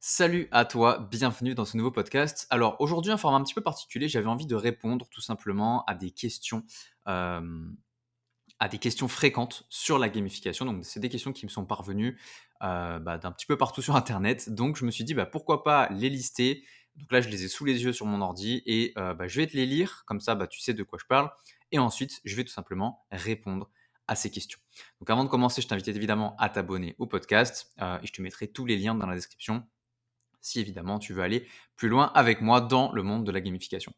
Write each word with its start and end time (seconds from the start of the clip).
Salut 0.00 0.46
à 0.52 0.64
toi, 0.64 1.08
bienvenue 1.10 1.56
dans 1.56 1.64
ce 1.64 1.76
nouveau 1.76 1.90
podcast. 1.90 2.46
Alors 2.50 2.76
aujourd'hui 2.80 3.10
un 3.10 3.16
format 3.16 3.38
un 3.38 3.42
petit 3.42 3.52
peu 3.54 3.62
particulier, 3.62 4.08
j'avais 4.08 4.28
envie 4.28 4.46
de 4.46 4.54
répondre 4.54 5.08
tout 5.10 5.20
simplement 5.20 5.84
à 5.86 5.96
des 5.96 6.12
questions, 6.12 6.62
euh, 7.08 7.68
à 8.60 8.68
des 8.68 8.78
questions 8.78 9.08
fréquentes 9.08 9.66
sur 9.68 9.98
la 9.98 10.08
gamification. 10.08 10.66
Donc 10.66 10.84
c'est 10.84 11.00
des 11.00 11.08
questions 11.08 11.32
qui 11.32 11.46
me 11.46 11.50
sont 11.50 11.66
parvenues 11.66 12.16
euh, 12.62 13.00
bah, 13.00 13.18
d'un 13.18 13.32
petit 13.32 13.44
peu 13.44 13.58
partout 13.58 13.82
sur 13.82 13.96
Internet. 13.96 14.50
Donc 14.50 14.76
je 14.76 14.84
me 14.84 14.92
suis 14.92 15.02
dit 15.02 15.14
bah, 15.14 15.26
pourquoi 15.26 15.64
pas 15.64 15.88
les 15.88 16.08
lister? 16.10 16.62
Donc 16.94 17.10
là 17.10 17.20
je 17.20 17.28
les 17.28 17.42
ai 17.42 17.48
sous 17.48 17.64
les 17.64 17.82
yeux 17.82 17.92
sur 17.92 18.06
mon 18.06 18.20
ordi 18.20 18.62
et 18.66 18.92
euh, 18.98 19.14
bah, 19.14 19.26
je 19.26 19.40
vais 19.40 19.48
te 19.48 19.56
les 19.56 19.66
lire, 19.66 20.04
comme 20.06 20.20
ça 20.20 20.36
tu 20.46 20.60
sais 20.60 20.74
de 20.74 20.84
quoi 20.84 21.00
je 21.02 21.06
parle. 21.06 21.28
Et 21.72 21.80
ensuite 21.80 22.20
je 22.24 22.36
vais 22.36 22.44
tout 22.44 22.52
simplement 22.52 23.04
répondre 23.10 23.68
à 24.06 24.14
ces 24.14 24.30
questions. 24.30 24.60
Donc 25.00 25.10
avant 25.10 25.24
de 25.24 25.28
commencer, 25.28 25.60
je 25.60 25.66
t'invite 25.66 25.88
évidemment 25.88 26.36
à 26.38 26.48
t'abonner 26.50 26.94
au 26.98 27.06
podcast 27.08 27.74
et 27.80 28.06
je 28.06 28.12
te 28.12 28.22
mettrai 28.22 28.46
tous 28.46 28.64
les 28.64 28.76
liens 28.76 28.94
dans 28.94 29.06
la 29.06 29.16
description 29.16 29.66
si 30.40 30.60
évidemment 30.60 30.98
tu 30.98 31.12
veux 31.12 31.22
aller 31.22 31.46
plus 31.76 31.88
loin 31.88 32.10
avec 32.14 32.40
moi 32.40 32.60
dans 32.60 32.92
le 32.92 33.02
monde 33.02 33.24
de 33.24 33.32
la 33.32 33.40
gamification. 33.40 33.92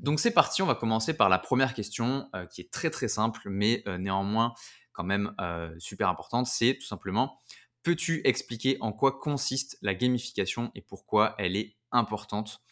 Donc 0.00 0.20
c'est 0.20 0.32
parti, 0.32 0.62
on 0.62 0.66
va 0.66 0.74
commencer 0.74 1.16
par 1.16 1.28
la 1.28 1.38
première 1.38 1.74
question 1.74 2.28
euh, 2.34 2.46
qui 2.46 2.60
est 2.60 2.70
très 2.70 2.90
très 2.90 3.08
simple 3.08 3.42
mais 3.46 3.82
euh, 3.86 3.98
néanmoins 3.98 4.54
quand 4.92 5.04
même 5.04 5.34
euh, 5.40 5.74
super 5.78 6.08
importante, 6.08 6.46
c'est 6.46 6.76
tout 6.78 6.86
simplement 6.86 7.38
peux-tu 7.82 8.22
expliquer 8.26 8.78
en 8.80 8.92
quoi 8.92 9.18
consiste 9.18 9.76
la 9.82 9.94
gamification 9.94 10.70
et 10.74 10.80
pourquoi 10.80 11.34
elle 11.38 11.56
est 11.56 11.76
importante 11.92 12.62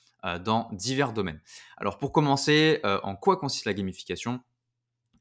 dans 0.41 0.69
divers 0.73 1.13
domaines? 1.13 1.43
Alors 1.77 1.99
pour 1.99 2.13
commencer, 2.13 2.81
en 2.85 3.17
quoi 3.17 3.37
consiste 3.37 3.67
la 3.67 3.75
gamification? 3.75 4.41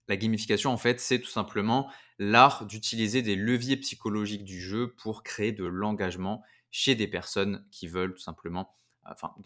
La 0.07 0.17
gamification, 0.17 0.71
en 0.71 0.77
fait, 0.77 0.99
c'est 0.99 1.19
tout 1.19 1.29
simplement 1.29 1.89
l'art 2.19 2.65
d'utiliser 2.65 3.21
des 3.21 3.35
leviers 3.35 3.77
psychologiques 3.77 4.43
du 4.43 4.59
jeu 4.59 4.93
pour 4.97 5.23
créer 5.23 5.51
de 5.51 5.65
l'engagement 5.65 6.43
chez 6.71 6.95
des 6.95 7.07
personnes 7.07 7.65
qui 7.69 7.87
veulent 7.87 8.17
simplement, 8.17 8.75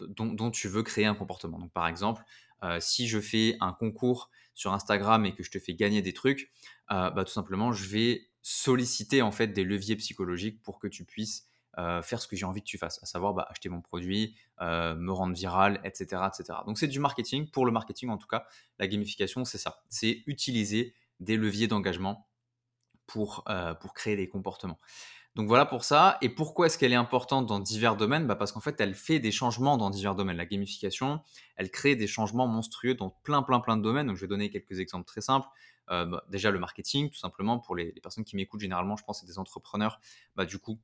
dont, 0.00 0.50
tu 0.50 0.68
veux 0.68 0.82
créer 0.82 1.06
un 1.06 1.14
comportement. 1.14 1.58
Donc, 1.58 1.72
par 1.72 1.86
exemple, 1.88 2.22
euh, 2.62 2.78
si 2.80 3.08
je 3.08 3.20
fais 3.20 3.56
un 3.60 3.72
concours 3.72 4.30
sur 4.54 4.72
Instagram 4.72 5.26
et 5.26 5.34
que 5.34 5.42
je 5.42 5.50
te 5.50 5.58
fais 5.58 5.74
gagner 5.74 6.02
des 6.02 6.12
trucs, 6.12 6.50
euh, 6.90 7.10
bah, 7.10 7.24
tout 7.24 7.32
simplement, 7.32 7.72
je 7.72 7.88
vais 7.88 8.28
solliciter 8.42 9.22
en 9.22 9.32
fait 9.32 9.48
des 9.48 9.64
leviers 9.64 9.96
psychologiques 9.96 10.62
pour 10.62 10.78
que 10.78 10.86
tu 10.86 11.04
puisses 11.04 11.48
euh, 11.78 12.00
faire 12.00 12.22
ce 12.22 12.28
que 12.28 12.36
j'ai 12.36 12.46
envie 12.46 12.62
que 12.62 12.66
tu 12.66 12.78
fasses, 12.78 13.02
à 13.02 13.06
savoir 13.06 13.34
bah, 13.34 13.46
acheter 13.50 13.68
mon 13.68 13.80
produit, 13.80 14.36
me 14.60 15.10
rendre 15.10 15.34
viral, 15.34 15.80
etc. 15.84 16.22
etc. 16.28 16.60
Donc 16.66 16.78
c'est 16.78 16.88
du 16.88 17.00
marketing. 17.00 17.50
Pour 17.50 17.66
le 17.66 17.72
marketing, 17.72 18.08
en 18.08 18.18
tout 18.18 18.28
cas, 18.28 18.46
la 18.78 18.86
gamification, 18.86 19.44
c'est 19.44 19.58
ça. 19.58 19.82
C'est 19.88 20.22
utiliser 20.26 20.94
des 21.20 21.36
leviers 21.36 21.66
d'engagement 21.66 22.28
pour 23.06 23.44
créer 23.94 24.16
des 24.16 24.28
comportements. 24.28 24.78
Donc 25.36 25.48
voilà 25.48 25.66
pour 25.66 25.84
ça. 25.84 26.16
Et 26.22 26.30
pourquoi 26.30 26.64
est-ce 26.64 26.78
qu'elle 26.78 26.94
est 26.94 26.96
importante 26.96 27.44
dans 27.44 27.60
divers 27.60 27.94
domaines? 27.94 28.26
Bah 28.26 28.36
Parce 28.36 28.52
qu'en 28.52 28.60
fait, 28.60 28.80
elle 28.80 28.94
fait 28.94 29.18
des 29.20 29.30
changements 29.30 29.76
dans 29.76 29.90
divers 29.90 30.14
domaines. 30.14 30.38
La 30.38 30.46
gamification, 30.46 31.20
elle 31.56 31.70
crée 31.70 31.94
des 31.94 32.06
changements 32.06 32.46
monstrueux 32.46 32.94
dans 32.94 33.10
plein, 33.22 33.42
plein, 33.42 33.60
plein 33.60 33.76
de 33.76 33.82
domaines. 33.82 34.06
Donc 34.06 34.16
je 34.16 34.22
vais 34.22 34.28
donner 34.28 34.48
quelques 34.48 34.80
exemples 34.80 35.04
très 35.04 35.20
simples. 35.20 35.46
Euh, 35.90 36.06
bah, 36.06 36.24
déjà 36.30 36.50
le 36.50 36.58
marketing, 36.58 37.10
tout 37.10 37.18
simplement, 37.18 37.58
pour 37.58 37.76
les, 37.76 37.92
personnes 38.02 38.24
qui 38.24 38.34
m'écoutent, 38.34 38.62
généralement, 38.62 38.96
je 38.96 39.04
pense 39.04 39.20
c'est 39.20 39.26
des 39.26 39.38
entrepreneurs. 39.38 40.00
Bah, 40.36 40.46
du 40.46 40.58
coup, 40.58 40.80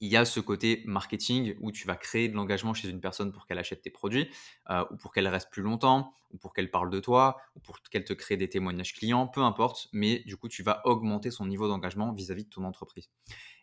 il 0.00 0.08
y 0.08 0.16
a 0.16 0.24
ce 0.24 0.40
côté 0.40 0.82
marketing 0.86 1.54
où 1.60 1.72
tu 1.72 1.86
vas 1.86 1.96
créer 1.96 2.28
de 2.28 2.34
l'engagement 2.34 2.72
chez 2.72 2.88
une 2.88 3.00
personne 3.00 3.32
pour 3.32 3.46
qu'elle 3.46 3.58
achète 3.58 3.82
tes 3.82 3.90
produits, 3.90 4.30
euh, 4.70 4.84
ou 4.90 4.96
pour 4.96 5.12
qu'elle 5.12 5.28
reste 5.28 5.50
plus 5.50 5.62
longtemps, 5.62 6.14
ou 6.30 6.38
pour 6.38 6.54
qu'elle 6.54 6.70
parle 6.70 6.90
de 6.90 7.00
toi, 7.00 7.36
ou 7.54 7.60
pour 7.60 7.80
qu'elle 7.82 8.04
te 8.04 8.14
crée 8.14 8.36
des 8.36 8.48
témoignages 8.48 8.94
clients, 8.94 9.26
peu 9.26 9.42
importe, 9.42 9.88
mais 9.92 10.20
du 10.20 10.36
coup, 10.36 10.48
tu 10.48 10.62
vas 10.62 10.80
augmenter 10.86 11.30
son 11.30 11.46
niveau 11.46 11.68
d'engagement 11.68 12.12
vis-à-vis 12.12 12.44
de 12.44 12.50
ton 12.50 12.64
entreprise. 12.64 13.10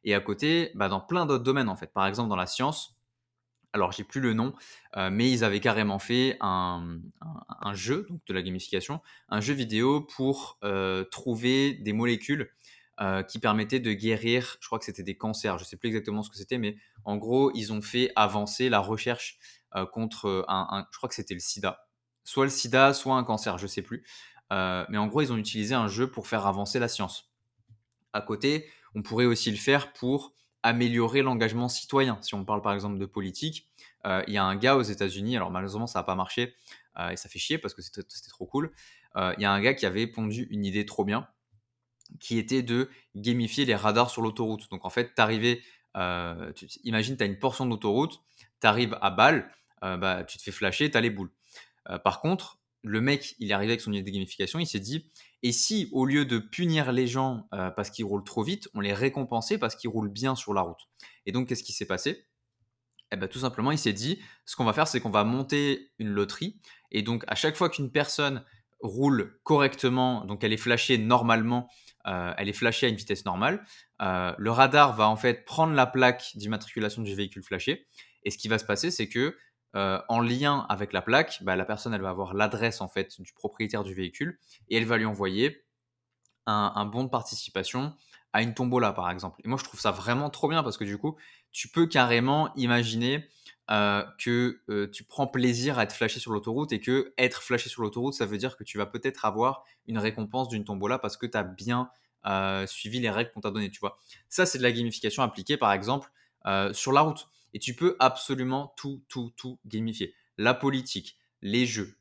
Et 0.04 0.14
à 0.14 0.20
côté, 0.20 0.72
bah, 0.76 0.90
dans 0.90 1.02
plein 1.02 1.26
d'autres 1.26 1.44
domaines, 1.44 1.70
en 1.70 1.76
fait, 1.76 1.92
par 1.92 2.06
exemple 2.06 2.30
dans 2.30 2.36
la 2.36 2.48
science, 2.48 2.98
alors 3.74 3.92
j'ai 3.92 4.04
plus 4.04 4.22
le 4.22 4.34
nom, 4.34 4.54
euh, 4.96 5.10
mais 5.12 5.30
ils 5.30 5.44
avaient 5.44 5.60
carrément 5.60 6.00
fait 6.00 6.38
un, 6.40 7.00
jeu, 7.74 8.06
donc 8.10 8.22
de 8.26 8.34
la 8.34 8.42
gamification, 8.42 9.02
un 9.30 9.42
jeu 9.42 9.54
vidéo 9.54 10.02
pour 10.02 10.58
euh, 10.64 11.04
trouver 11.04 11.74
des 11.74 11.94
molécules 11.94 12.50
euh, 13.00 13.22
qui 13.22 13.38
permettait 13.38 13.80
de 13.80 13.94
guérir, 13.94 14.58
je 14.60 14.66
crois 14.66 14.80
que 14.80 14.86
c'était 14.86 15.04
des 15.04 15.16
cancers, 15.16 15.60
je 15.60 15.64
ne 15.64 15.68
sais 15.68 15.78
plus 15.78 15.90
exactement 15.90 16.24
ce 16.24 16.32
que 16.32 16.36
c'était, 16.36 16.58
mais 16.58 16.78
en 17.06 17.18
gros, 17.18 17.52
ils 17.54 17.72
ont 17.72 17.84
fait 17.84 18.12
avancer 18.16 18.70
la 18.70 18.80
recherche 18.80 19.38
euh, 19.76 19.86
contre 19.86 20.46
un, 20.48 20.88
je 20.92 20.98
crois 20.98 21.08
que 21.08 21.14
c'était 21.14 21.36
le 21.36 21.40
sida. 21.40 21.88
Soit 22.24 22.46
le 22.46 22.50
sida, 22.50 22.96
soit 22.96 23.16
un 23.16 23.24
cancer, 23.24 23.60
je 23.60 23.66
ne 23.66 23.68
sais 23.68 23.84
plus. 23.84 24.04
Euh, 24.52 24.84
mais 24.90 24.98
en 24.98 25.06
gros, 25.06 25.22
ils 25.22 25.32
ont 25.32 25.38
utilisé 25.38 25.76
un 25.76 25.88
jeu 25.88 26.10
pour 26.10 26.26
faire 26.26 26.48
avancer 26.48 26.80
la 26.80 26.88
science. 26.88 27.32
À 28.14 28.22
côté, 28.22 28.68
on 28.96 29.04
pourrait 29.04 29.26
aussi 29.26 29.52
le 29.52 29.58
faire 29.58 29.94
pour 29.94 30.34
améliorer 30.64 31.22
l'engagement 31.22 31.70
citoyen. 31.70 32.18
Si 32.24 32.34
on 32.34 32.46
parle 32.46 32.64
par 32.64 32.74
exemple 32.74 32.98
de 32.98 33.06
politique, 33.06 33.70
il 34.06 34.34
y 34.34 34.38
a 34.38 34.44
un 34.44 34.56
gars 34.56 34.76
aux 34.76 34.82
États-Unis, 34.82 35.36
alors 35.36 35.52
malheureusement 35.52 35.86
ça 35.86 36.00
n'a 36.00 36.04
pas 36.04 36.16
marché 36.16 36.56
et 37.12 37.18
ça 37.18 37.30
fait 37.30 37.40
chier 37.40 37.58
parce 37.58 37.74
que 37.74 37.82
c'était 37.82 38.04
trop 38.30 38.46
cool. 38.46 38.72
Il 39.16 39.40
y 39.40 39.46
a 39.46 39.52
un 39.52 39.62
gars 39.62 39.74
qui 39.74 39.86
avait 39.86 40.08
pondu 40.08 40.48
une 40.50 40.66
idée 40.66 40.86
trop 40.86 41.06
bien 41.06 41.28
qui 42.20 42.38
était 42.38 42.64
de 42.64 42.90
gamifier 43.16 43.66
les 43.66 43.76
radars 43.76 44.10
sur 44.10 44.22
l'autoroute. 44.22 44.70
Donc 44.70 44.86
en 44.86 44.90
fait, 44.90 45.14
t'arrivais, 45.14 45.62
euh, 45.96 46.52
imagine, 46.84 47.18
tu 47.18 47.24
as 47.24 47.26
une 47.26 47.40
portion 47.40 47.66
d'autoroute, 47.66 48.22
tu 48.62 48.68
arrives 48.68 48.98
à 49.02 49.12
balle, 49.12 49.52
euh, 49.84 49.98
bah, 49.98 50.24
tu 50.24 50.38
te 50.38 50.44
fais 50.44 50.52
flasher, 50.52 50.90
tu 50.92 50.98
as 50.98 51.02
les 51.02 51.10
boules. 51.10 51.32
Euh, 51.90 52.00
par 52.00 52.22
contre, 52.22 52.60
le 52.84 53.02
mec, 53.02 53.36
il 53.40 53.52
est 53.52 53.54
arrivé 53.54 53.74
avec 53.74 53.82
son 53.82 53.92
idée 53.92 54.10
de 54.10 54.16
gamification, 54.16 54.60
il 54.60 54.68
s'est 54.68 54.80
dit, 54.80 55.10
et 55.44 55.52
si 55.52 55.90
au 55.92 56.06
lieu 56.06 56.26
de 56.26 56.40
punir 56.40 56.92
les 56.92 57.08
gens 57.08 57.48
parce 57.52 57.90
qu'ils 57.90 58.06
roulent 58.06 58.24
trop 58.24 58.44
vite, 58.44 58.70
on 58.74 58.80
les 58.80 58.94
récompensait 58.94 59.58
parce 59.58 59.76
qu'ils 59.76 59.90
roulent 59.90 60.10
bien 60.10 60.36
sur 60.36 60.54
la 60.54 60.62
route? 60.62 60.88
Et 61.26 61.32
donc, 61.32 61.48
qu'est-ce 61.48 61.64
qui 61.64 61.74
s'est 61.74 61.86
passé? 61.86 62.26
Eh 63.12 63.16
ben, 63.16 63.28
tout 63.28 63.40
simplement, 63.40 63.72
il 63.72 63.78
s'est 63.78 63.94
dit, 63.94 64.20
ce 64.46 64.56
qu'on 64.56 64.66
va 64.66 64.74
faire, 64.74 64.88
c'est 64.88 65.00
qu'on 65.00 65.10
va 65.10 65.24
monter 65.24 65.92
une 66.00 66.10
loterie. 66.10 66.60
Et 66.92 67.02
donc, 67.02 67.24
à 67.28 67.36
chaque 67.36 67.56
fois 67.56 67.70
qu'une 67.70 67.92
personne 67.92 68.44
roule 68.80 69.40
correctement, 69.44 70.26
donc 70.26 70.44
elle 70.44 70.54
est 70.54 70.58
flashée 70.58 70.98
normalement 70.98 71.70
euh, 72.08 72.34
elle 72.38 72.50
est 72.50 72.54
flashée 72.54 72.86
à 72.86 72.90
une 72.90 72.96
vitesse 72.96 73.26
normale. 73.26 73.66
Euh, 74.02 74.34
le 74.38 74.52
radar 74.52 74.96
va 74.96 75.10
en 75.10 75.18
fait 75.18 75.46
prendre 75.46 75.74
la 75.74 75.86
plaque 75.86 76.32
d'immatriculation 76.36 77.02
du 77.02 77.14
véhicule 77.16 77.44
flashé. 77.44 77.88
Et 78.24 78.32
ce 78.32 78.38
qui 78.38 78.48
va 78.48 78.58
se 78.58 78.66
passer, 78.66 78.92
c'est 78.92 79.10
que 79.10 79.38
euh, 79.76 80.00
en 80.08 80.22
lien 80.22 80.66
avec 80.70 80.94
la 80.94 81.02
plaque, 81.02 81.44
bah, 81.44 81.56
la 81.56 81.66
personne 81.66 81.94
elle 81.94 82.02
va 82.02 82.10
avoir 82.10 82.34
l'adresse 82.34 82.82
en 82.82 82.88
fait 82.88 83.20
du 83.22 83.34
propriétaire 83.34 83.84
du 83.84 83.94
véhicule 83.94 84.40
et 84.70 84.78
elle 84.78 84.86
va 84.86 84.98
lui 84.98 85.06
envoyer 85.06 85.64
un, 86.50 86.86
bon 86.86 87.04
de 87.04 87.10
participation 87.10 87.94
à 88.38 88.44
une 88.44 88.54
tombola 88.54 88.94
par 88.94 89.10
exemple. 89.10 89.42
Et 89.44 89.48
moi 89.48 89.58
je 89.58 89.64
trouve 89.64 89.80
ça 89.80 89.90
vraiment 89.90 90.30
trop 90.30 90.48
bien 90.48 90.62
parce 90.62 90.78
que 90.78 90.84
du 90.84 91.00
coup 91.00 91.18
tu 91.52 91.70
peux 91.70 91.88
carrément 91.88 92.54
imaginer 92.56 93.28
que 93.68 94.88
tu 94.94 95.04
prends 95.04 95.26
plaisir 95.26 95.80
à 95.80 95.84
être 95.84 95.96
flashé 95.96 96.20
sur 96.20 96.32
l'autoroute 96.32 96.72
et 96.72 96.80
que 96.80 97.14
être 97.18 97.42
flashé 97.42 97.68
sur 97.68 97.82
l'autoroute, 97.82 98.14
ça 98.14 98.28
veut 98.28 98.38
dire 98.38 98.56
que 98.56 98.64
tu 98.64 98.78
vas 98.78 98.86
peut-être 98.86 99.26
avoir 99.26 99.64
une 99.88 99.98
récompense 99.98 100.50
d'une 100.50 100.64
tombola 100.64 101.00
parce 101.00 101.18
que 101.18 101.26
tu 101.26 101.36
as 101.36 101.44
bien 101.44 101.90
suivi 102.68 103.00
les 103.00 103.10
règles 103.10 103.32
qu'on 103.32 103.42
t'a 103.42 103.50
données, 103.50 103.72
tu 103.72 103.80
vois. 103.80 103.98
Ça, 104.30 104.46
c'est 104.46 104.60
de 104.60 104.64
la 104.64 104.72
gamification 104.72 105.24
appliquée, 105.24 105.58
par 105.58 105.74
exemple, 105.74 106.12
sur 106.74 106.92
la 106.92 107.02
route. 107.02 107.28
Et 107.56 107.60
tu 107.60 107.74
peux 107.74 107.96
absolument 108.00 108.74
tout, 108.78 109.02
tout, 109.08 109.34
tout 109.36 109.58
gamifier. 109.66 110.14
La 110.38 110.54
politique, 110.54 111.18
les 111.42 111.66
jeux, 111.66 111.98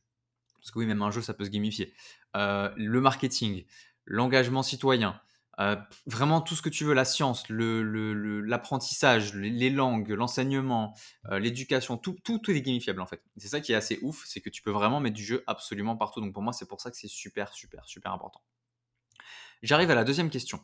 parce 0.60 0.70
que 0.70 0.80
oui, 0.80 0.86
même 0.86 1.00
un 1.00 1.10
jeu, 1.10 1.22
ça 1.22 1.32
peut 1.32 1.46
se 1.46 1.50
gamifier. 1.50 1.94
le 2.34 3.00
marketing, 3.00 3.64
l'engagement 4.04 4.62
citoyen, 4.62 5.20
euh, 5.58 5.76
vraiment 6.06 6.42
tout 6.42 6.54
ce 6.54 6.62
que 6.62 6.68
tu 6.68 6.84
veux, 6.84 6.92
la 6.92 7.06
science, 7.06 7.44
l'apprentissage, 7.48 9.32
le, 9.32 9.48
les 9.48 9.70
langues, 9.70 10.10
l'enseignement, 10.10 10.94
euh, 11.30 11.38
l'éducation, 11.38 11.96
tout, 11.96 12.16
tout, 12.22 12.38
tout, 12.38 12.50
est 12.50 12.60
gamifiable 12.60 13.00
en 13.00 13.06
fait. 13.06 13.22
C'est 13.38 13.48
ça 13.48 13.60
qui 13.60 13.72
est 13.72 13.76
assez 13.76 13.98
ouf, 14.02 14.24
c'est 14.26 14.40
que 14.40 14.50
tu 14.50 14.60
peux 14.62 14.70
vraiment 14.70 15.00
mettre 15.00 15.16
du 15.16 15.24
jeu 15.24 15.42
absolument 15.46 15.96
partout. 15.96 16.20
Donc 16.20 16.34
pour 16.34 16.42
moi, 16.42 16.52
c'est 16.52 16.68
pour 16.68 16.80
ça 16.80 16.90
que 16.90 16.96
c'est 16.96 17.08
super, 17.08 17.52
super, 17.54 17.86
super 17.86 18.12
important. 18.12 18.42
J'arrive 19.62 19.90
à 19.90 19.94
la 19.94 20.04
deuxième 20.04 20.28
question. 20.28 20.60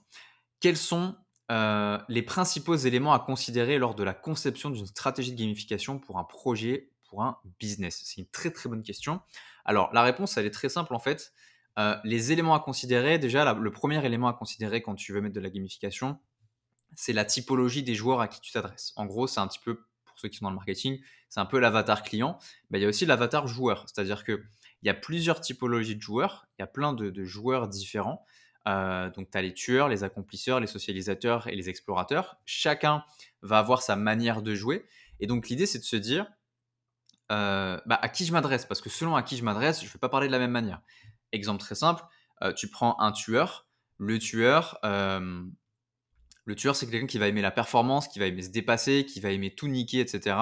Quels 0.60 0.76
sont 0.76 1.16
euh, 1.50 1.98
les 2.08 2.22
principaux 2.22 2.76
éléments 2.76 3.14
à 3.14 3.18
considérer 3.18 3.78
lors 3.78 3.94
de 3.94 4.04
la 4.04 4.12
conception 4.12 4.68
d'une 4.68 4.86
stratégie 4.86 5.32
de 5.32 5.38
gamification 5.38 5.98
pour 5.98 6.18
un 6.18 6.24
projet, 6.24 6.90
pour 7.08 7.22
un 7.22 7.38
business? 7.58 8.02
C'est 8.04 8.20
une 8.20 8.28
très 8.28 8.50
très 8.50 8.68
bonne 8.68 8.82
question. 8.82 9.22
Alors 9.64 9.90
la 9.94 10.02
réponse, 10.02 10.36
elle 10.36 10.44
est 10.44 10.50
très 10.50 10.68
simple 10.68 10.94
en 10.94 10.98
fait. 10.98 11.32
Euh, 11.78 11.96
les 12.04 12.32
éléments 12.32 12.54
à 12.54 12.60
considérer, 12.60 13.18
déjà, 13.18 13.54
le 13.54 13.70
premier 13.70 14.04
élément 14.04 14.28
à 14.28 14.34
considérer 14.34 14.82
quand 14.82 14.94
tu 14.94 15.12
veux 15.12 15.20
mettre 15.20 15.34
de 15.34 15.40
la 15.40 15.50
gamification, 15.50 16.18
c'est 16.94 17.12
la 17.12 17.24
typologie 17.24 17.82
des 17.82 17.94
joueurs 17.94 18.20
à 18.20 18.28
qui 18.28 18.40
tu 18.40 18.52
t'adresses. 18.52 18.92
En 18.96 19.06
gros, 19.06 19.26
c'est 19.26 19.40
un 19.40 19.46
petit 19.46 19.60
peu, 19.64 19.76
pour 20.04 20.18
ceux 20.18 20.28
qui 20.28 20.38
sont 20.38 20.44
dans 20.44 20.50
le 20.50 20.56
marketing, 20.56 21.00
c'est 21.28 21.40
un 21.40 21.46
peu 21.46 21.58
l'avatar 21.58 22.02
client. 22.02 22.38
Mais 22.70 22.78
il 22.78 22.82
y 22.82 22.84
a 22.84 22.88
aussi 22.88 23.06
l'avatar 23.06 23.46
joueur. 23.46 23.86
C'est-à-dire 23.86 24.24
qu'il 24.24 24.42
y 24.82 24.90
a 24.90 24.94
plusieurs 24.94 25.40
typologies 25.40 25.96
de 25.96 26.02
joueurs, 26.02 26.46
il 26.58 26.62
y 26.62 26.64
a 26.64 26.66
plein 26.66 26.92
de, 26.92 27.24
joueurs 27.24 27.68
différents. 27.68 28.24
Euh, 28.68 29.10
donc, 29.10 29.30
tu 29.30 29.38
as 29.38 29.42
les 29.42 29.54
tueurs, 29.54 29.88
les 29.88 30.04
accomplisseurs, 30.04 30.60
les 30.60 30.66
socialisateurs 30.66 31.48
et 31.48 31.56
les 31.56 31.68
explorateurs. 31.68 32.36
Chacun 32.44 33.02
va 33.40 33.58
avoir 33.58 33.82
sa 33.82 33.96
manière 33.96 34.42
de 34.42 34.54
jouer. 34.54 34.86
Et 35.20 35.26
donc, 35.26 35.48
l'idée, 35.48 35.66
c'est 35.66 35.78
de 35.78 35.84
se 35.84 35.96
dire, 35.96 36.26
euh, 37.32 37.80
bah, 37.86 37.98
à 38.02 38.08
qui 38.08 38.26
je 38.26 38.32
m'adresse? 38.32 38.66
Parce 38.66 38.80
que 38.80 38.90
selon 38.90 39.16
à 39.16 39.22
qui 39.22 39.36
je 39.36 39.42
m'adresse, 39.42 39.80
je 39.80 39.86
ne 39.86 39.92
vais 39.92 39.98
pas 39.98 40.10
parler 40.10 40.26
de 40.26 40.32
la 40.32 40.38
même 40.38 40.50
manière. 40.50 40.82
Exemple 41.32 41.60
très 41.60 41.74
simple, 41.74 42.02
euh, 42.42 42.52
tu 42.52 42.68
prends 42.68 42.98
un 43.00 43.12
tueur. 43.12 43.66
Le 43.98 44.18
tueur, 44.18 44.78
euh, 44.84 45.44
Le 46.44 46.56
tueur, 46.56 46.74
c'est 46.74 46.90
quelqu'un 46.90 47.06
qui 47.06 47.18
va 47.18 47.28
aimer 47.28 47.42
la 47.42 47.52
performance, 47.52 48.08
qui 48.08 48.18
va 48.18 48.26
aimer 48.26 48.42
se 48.42 48.50
dépasser, 48.50 49.06
qui 49.06 49.20
va 49.20 49.30
aimer 49.30 49.54
tout 49.54 49.68
niquer, 49.68 50.00
etc. 50.00 50.36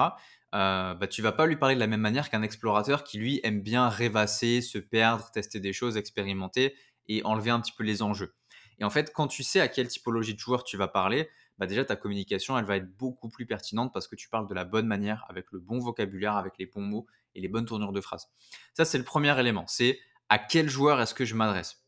Euh, 0.53 0.93
bah, 0.95 1.07
tu 1.07 1.21
vas 1.21 1.31
pas 1.31 1.45
lui 1.45 1.55
parler 1.55 1.75
de 1.75 1.79
la 1.79 1.87
même 1.87 2.01
manière 2.01 2.29
qu'un 2.29 2.41
explorateur 2.41 3.03
qui, 3.03 3.19
lui, 3.19 3.39
aime 3.43 3.61
bien 3.61 3.87
rêvasser, 3.87 4.61
se 4.61 4.79
perdre, 4.79 5.29
tester 5.31 5.59
des 5.59 5.73
choses, 5.73 5.97
expérimenter 5.97 6.75
et 7.07 7.23
enlever 7.23 7.51
un 7.51 7.61
petit 7.61 7.71
peu 7.71 7.83
les 7.83 8.01
enjeux. 8.01 8.33
Et 8.79 8.83
en 8.83 8.89
fait, 8.89 9.13
quand 9.13 9.27
tu 9.27 9.43
sais 9.43 9.59
à 9.61 9.67
quelle 9.67 9.87
typologie 9.87 10.33
de 10.33 10.39
joueur 10.39 10.63
tu 10.63 10.75
vas 10.75 10.87
parler, 10.87 11.29
bah 11.59 11.67
déjà 11.67 11.85
ta 11.85 11.95
communication, 11.95 12.57
elle 12.57 12.65
va 12.65 12.77
être 12.77 12.91
beaucoup 12.97 13.29
plus 13.29 13.45
pertinente 13.45 13.93
parce 13.93 14.07
que 14.07 14.15
tu 14.15 14.27
parles 14.27 14.47
de 14.47 14.55
la 14.55 14.65
bonne 14.65 14.87
manière, 14.87 15.25
avec 15.29 15.51
le 15.51 15.59
bon 15.59 15.77
vocabulaire, 15.77 16.35
avec 16.35 16.53
les 16.57 16.65
bons 16.65 16.81
mots 16.81 17.05
et 17.35 17.41
les 17.41 17.47
bonnes 17.47 17.65
tournures 17.65 17.93
de 17.93 18.01
phrases. 18.01 18.27
Ça, 18.73 18.83
c'est 18.83 18.97
le 18.97 19.03
premier 19.03 19.39
élément. 19.39 19.65
C'est 19.67 19.99
à 20.31 20.39
quel 20.39 20.69
joueur 20.69 21.01
est-ce 21.01 21.13
que 21.13 21.25
je 21.25 21.35
m'adresse 21.35 21.83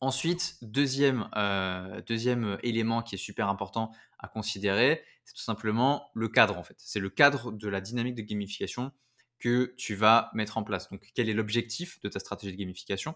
Ensuite, 0.00 0.56
deuxième, 0.62 1.28
euh, 1.36 2.02
deuxième 2.02 2.58
élément 2.64 3.02
qui 3.02 3.14
est 3.14 3.18
super 3.18 3.48
important 3.48 3.92
à 4.18 4.26
considérer, 4.26 5.04
c'est 5.24 5.34
tout 5.34 5.44
simplement 5.44 6.10
le 6.12 6.28
cadre 6.28 6.58
en 6.58 6.64
fait. 6.64 6.74
C'est 6.78 6.98
le 6.98 7.08
cadre 7.08 7.52
de 7.52 7.68
la 7.68 7.80
dynamique 7.80 8.16
de 8.16 8.22
gamification 8.22 8.90
que 9.38 9.74
tu 9.76 9.94
vas 9.94 10.28
mettre 10.34 10.58
en 10.58 10.64
place. 10.64 10.90
Donc, 10.90 11.08
quel 11.14 11.28
est 11.28 11.34
l'objectif 11.34 12.00
de 12.00 12.08
ta 12.08 12.18
stratégie 12.18 12.52
de 12.52 12.58
gamification? 12.58 13.14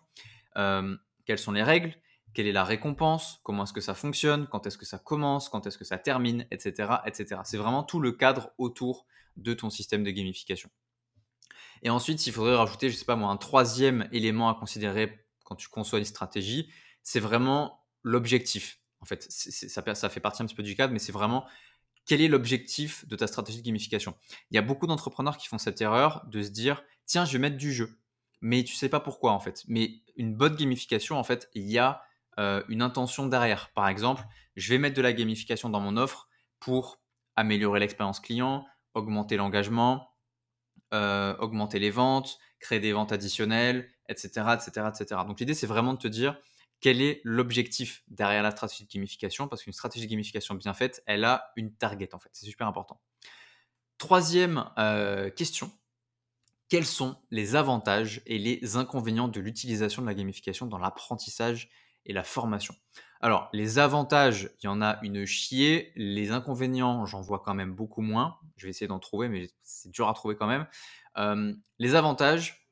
Euh, 0.57 0.97
Quelles 1.25 1.39
sont 1.39 1.51
les 1.51 1.65
règles? 1.65 1.97
Quelle 2.33 2.47
est 2.47 2.53
la 2.53 2.63
récompense? 2.63 3.41
Comment 3.43 3.65
est-ce 3.65 3.73
que 3.73 3.81
ça 3.81 3.95
fonctionne? 3.95 4.47
Quand 4.47 4.65
est-ce 4.69 4.79
que 4.79 4.87
ça 4.87 4.99
commence? 4.99 5.49
Quand 5.49 5.67
est-ce 5.67 5.77
que 5.77 5.85
ça 5.85 5.99
termine? 5.99 6.47
Etc. 6.53 6.89
etc. 7.05 7.41
C'est 7.45 7.57
vraiment 7.57 7.83
tout 7.83 7.99
le 7.99 8.13
cadre 8.13 8.53
autour 8.59 9.07
de 9.37 9.55
ton 9.55 9.71
système 9.71 10.05
de 10.05 10.11
gamification. 10.13 10.71
Et 11.83 11.91
ensuite, 11.91 12.27
il 12.27 12.33
faudrait 12.33 12.57
rajouter, 12.57 12.91
je 12.91 12.97
sais 12.97 13.05
pas 13.05 13.17
moi, 13.17 13.31
un 13.31 13.37
troisième 13.37 14.09
élément 14.13 14.49
à 14.49 14.55
considérer 14.55 15.27
quand 15.45 15.57
tu 15.57 15.69
conçois 15.69 15.99
une 15.99 16.05
stratégie, 16.05 16.69
c'est 17.03 17.21
vraiment 17.21 17.87
l'objectif. 18.03 18.81
En 19.01 19.05
fait, 19.05 19.27
ça, 19.31 20.09
fait 20.11 20.21
partie 20.21 20.43
un 20.43 20.47
petit 20.47 20.55
peu 20.55 20.63
du 20.63 20.75
cadre, 20.75 20.93
mais 20.93 20.99
c'est 20.99 21.13
vraiment 21.13 21.47
quel 22.05 22.21
est 22.21 22.29
l'objectif 22.29 23.07
de 23.09 23.17
ta 23.17 23.27
stratégie 23.27 23.59
de 23.59 23.65
gamification. 23.65 24.15
Il 24.51 24.55
y 24.55 24.59
a 24.59 24.63
beaucoup 24.63 24.87
d'entrepreneurs 24.87 25.37
qui 25.37 25.49
font 25.49 25.59
cette 25.59 25.81
erreur 25.81 26.25
de 26.27 26.43
se 26.43 26.51
dire, 26.51 26.83
tiens, 27.05 27.25
je 27.25 27.33
vais 27.33 27.39
mettre 27.39 27.57
du 27.57 27.73
jeu, 27.73 27.99
mais 28.41 28.65
tu 28.65 28.75
sais 28.75 28.89
pas 28.89 29.01
pourquoi 29.01 29.33
en 29.33 29.41
fait. 29.41 29.65
Mais 29.69 30.03
une 30.17 30.35
bonne 30.35 30.57
gamification, 30.57 31.19
en 31.19 31.25
fait, 31.25 31.49
il 31.55 31.69
y 31.71 31.79
a 31.79 32.03
euh, 32.39 32.63
une 32.69 32.83
intention 32.83 33.27
derrière. 33.27 33.71
Par 33.73 33.89
exemple, 33.89 34.25
je 34.57 34.69
vais 34.71 34.79
mettre 34.79 34.97
de 34.97 35.03
la 35.03 35.13
gamification 35.13 35.69
dans 35.69 35.81
mon 35.81 35.97
offre 35.97 36.29
pour 36.61 37.01
améliorer 37.35 37.81
l'expérience 37.81 38.21
client, 38.21 38.67
augmenter 38.95 39.37
l'engagement, 39.37 40.09
euh, 40.95 41.37
augmenter 41.39 41.79
les 41.79 41.91
ventes, 41.91 42.39
créer 42.61 42.81
des 42.81 42.93
ventes 42.93 43.13
additionnelles, 43.13 43.89
etc. 44.09 44.29
etc., 44.55 44.89
etc. 44.89 45.21
Donc 45.27 45.41
l'idée, 45.41 45.55
c'est 45.55 45.67
vraiment 45.67 45.95
de 45.95 45.99
te 45.99 46.09
dire 46.09 46.39
quel 46.81 47.01
est 47.01 47.21
l'objectif 47.25 48.03
derrière 48.09 48.43
la 48.43 48.51
stratégie 48.51 48.85
de 48.85 48.93
gamification, 48.93 49.49
parce 49.49 49.63
qu'une 49.63 49.73
stratégie 49.73 50.07
de 50.07 50.11
gamification 50.11 50.55
bien 50.55 50.75
faite, 50.75 51.03
elle 51.07 51.25
a 51.25 51.53
une 51.57 51.73
target 51.75 52.15
en 52.15 52.19
fait. 52.19 52.31
C'est 52.33 52.47
super 52.47 52.67
important. 52.67 53.01
Troisième 53.99 54.71
euh, 54.79 55.31
question, 55.31 55.73
quels 56.69 56.85
sont 56.85 57.17
les 57.31 57.57
avantages 57.57 58.23
et 58.27 58.39
les 58.39 58.77
inconvénients 58.77 59.29
de 59.29 59.41
l'utilisation 59.41 60.03
de 60.03 60.07
la 60.07 60.15
gamification 60.15 60.67
dans 60.67 60.79
l'apprentissage 60.79 61.71
et 62.07 62.13
la 62.13 62.25
formation 62.25 62.75
Alors, 63.21 63.49
les 63.53 63.79
avantages, 63.79 64.51
il 64.63 64.67
y 64.67 64.69
en 64.69 64.81
a 64.81 64.99
une 65.03 65.27
chier. 65.27 65.93
Les 65.97 66.31
inconvénients, 66.31 67.05
j'en 67.05 67.21
vois 67.21 67.41
quand 67.41 67.55
même 67.55 67.75
beaucoup 67.75 68.01
moins. 68.01 68.39
Je 68.57 68.67
vais 68.67 68.71
essayer 68.71 68.87
d'en 68.87 68.99
trouver, 68.99 69.29
mais 69.29 69.51
c'est 69.63 69.91
dur 69.91 70.09
à 70.09 70.15
trouver 70.15 70.37
quand 70.37 70.47
même. 70.47 70.67
Euh, 71.19 71.53
les 71.79 71.95
avantages, 71.95 72.69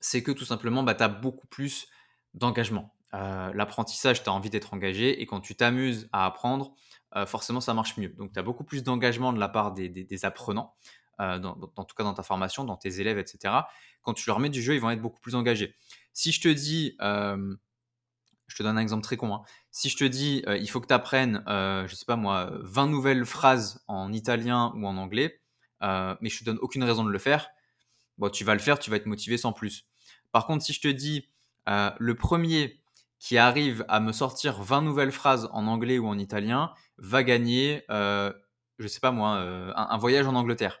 c'est 0.00 0.22
que 0.22 0.32
tout 0.32 0.44
simplement, 0.44 0.82
bah, 0.82 0.94
tu 0.94 1.02
as 1.02 1.08
beaucoup 1.08 1.46
plus 1.46 1.88
d'engagement. 2.34 2.94
Euh, 3.14 3.52
l'apprentissage, 3.54 4.22
tu 4.22 4.28
as 4.28 4.32
envie 4.32 4.50
d'être 4.50 4.74
engagé 4.74 5.22
et 5.22 5.26
quand 5.26 5.40
tu 5.40 5.54
t'amuses 5.54 6.08
à 6.12 6.26
apprendre, 6.26 6.74
euh, 7.16 7.24
forcément, 7.24 7.60
ça 7.60 7.72
marche 7.72 7.96
mieux. 7.96 8.10
Donc, 8.10 8.32
tu 8.32 8.38
as 8.38 8.42
beaucoup 8.42 8.64
plus 8.64 8.82
d'engagement 8.82 9.32
de 9.32 9.38
la 9.38 9.48
part 9.48 9.72
des, 9.72 10.24
apprenants, 10.24 10.74
dans, 11.18 11.54
tout 11.84 11.96
cas 11.96 12.04
dans 12.04 12.14
ta 12.14 12.22
formation, 12.22 12.64
dans 12.64 12.76
tes 12.76 13.00
élèves, 13.00 13.18
etc. 13.18 13.54
Quand 14.02 14.14
tu 14.14 14.28
leur 14.28 14.40
mets 14.40 14.50
du 14.50 14.62
jeu, 14.62 14.74
ils 14.74 14.80
vont 14.80 14.90
être 14.90 15.00
beaucoup 15.00 15.20
plus 15.20 15.34
engagés. 15.34 15.74
Si 16.12 16.32
je 16.32 16.40
te 16.40 16.48
dis, 16.48 16.96
je 18.48 18.56
te 18.56 18.62
donne 18.62 18.76
un 18.76 18.80
exemple 18.80 19.04
très 19.04 19.16
con, 19.16 19.34
hein. 19.34 19.42
si 19.70 19.88
je 19.88 19.96
te 19.96 20.04
dis, 20.04 20.42
il 20.48 20.68
faut 20.68 20.80
que 20.80 20.86
tu 20.86 20.94
apprennes, 20.94 21.42
je 21.46 21.94
sais 21.94 22.06
pas 22.06 22.16
moi, 22.16 22.50
20 22.62 22.88
nouvelles 22.88 23.24
phrases 23.24 23.84
en 23.86 24.12
italien 24.12 24.72
ou 24.76 24.86
en 24.86 24.96
anglais, 24.96 25.40
mais 25.82 26.28
je 26.28 26.38
te 26.40 26.44
donne 26.44 26.58
aucune 26.60 26.82
raison 26.82 27.04
de 27.04 27.10
le 27.10 27.18
faire, 27.18 27.48
bon, 28.18 28.30
tu 28.30 28.44
vas 28.44 28.54
le 28.54 28.60
faire, 28.60 28.78
tu 28.78 28.90
vas 28.90 28.96
être 28.96 29.06
motivé 29.06 29.36
sans 29.36 29.52
plus. 29.52 29.86
Par 30.32 30.46
contre, 30.46 30.64
si 30.64 30.72
je 30.72 30.80
te 30.80 30.88
dis 30.88 31.28
euh, 31.68 31.90
le 31.98 32.14
premier 32.14 32.80
qui 33.18 33.36
arrive 33.36 33.84
à 33.88 34.00
me 34.00 34.12
sortir 34.12 34.62
20 34.62 34.82
nouvelles 34.82 35.12
phrases 35.12 35.48
en 35.52 35.66
anglais 35.66 35.98
ou 35.98 36.06
en 36.06 36.18
italien 36.18 36.72
va 36.98 37.22
gagner, 37.22 37.84
euh, 37.90 38.32
je 38.78 38.86
sais 38.86 39.00
pas 39.00 39.10
moi, 39.10 39.36
euh, 39.36 39.72
un, 39.74 39.98
voyage 39.98 40.26
en 40.26 40.34
Angleterre. 40.34 40.80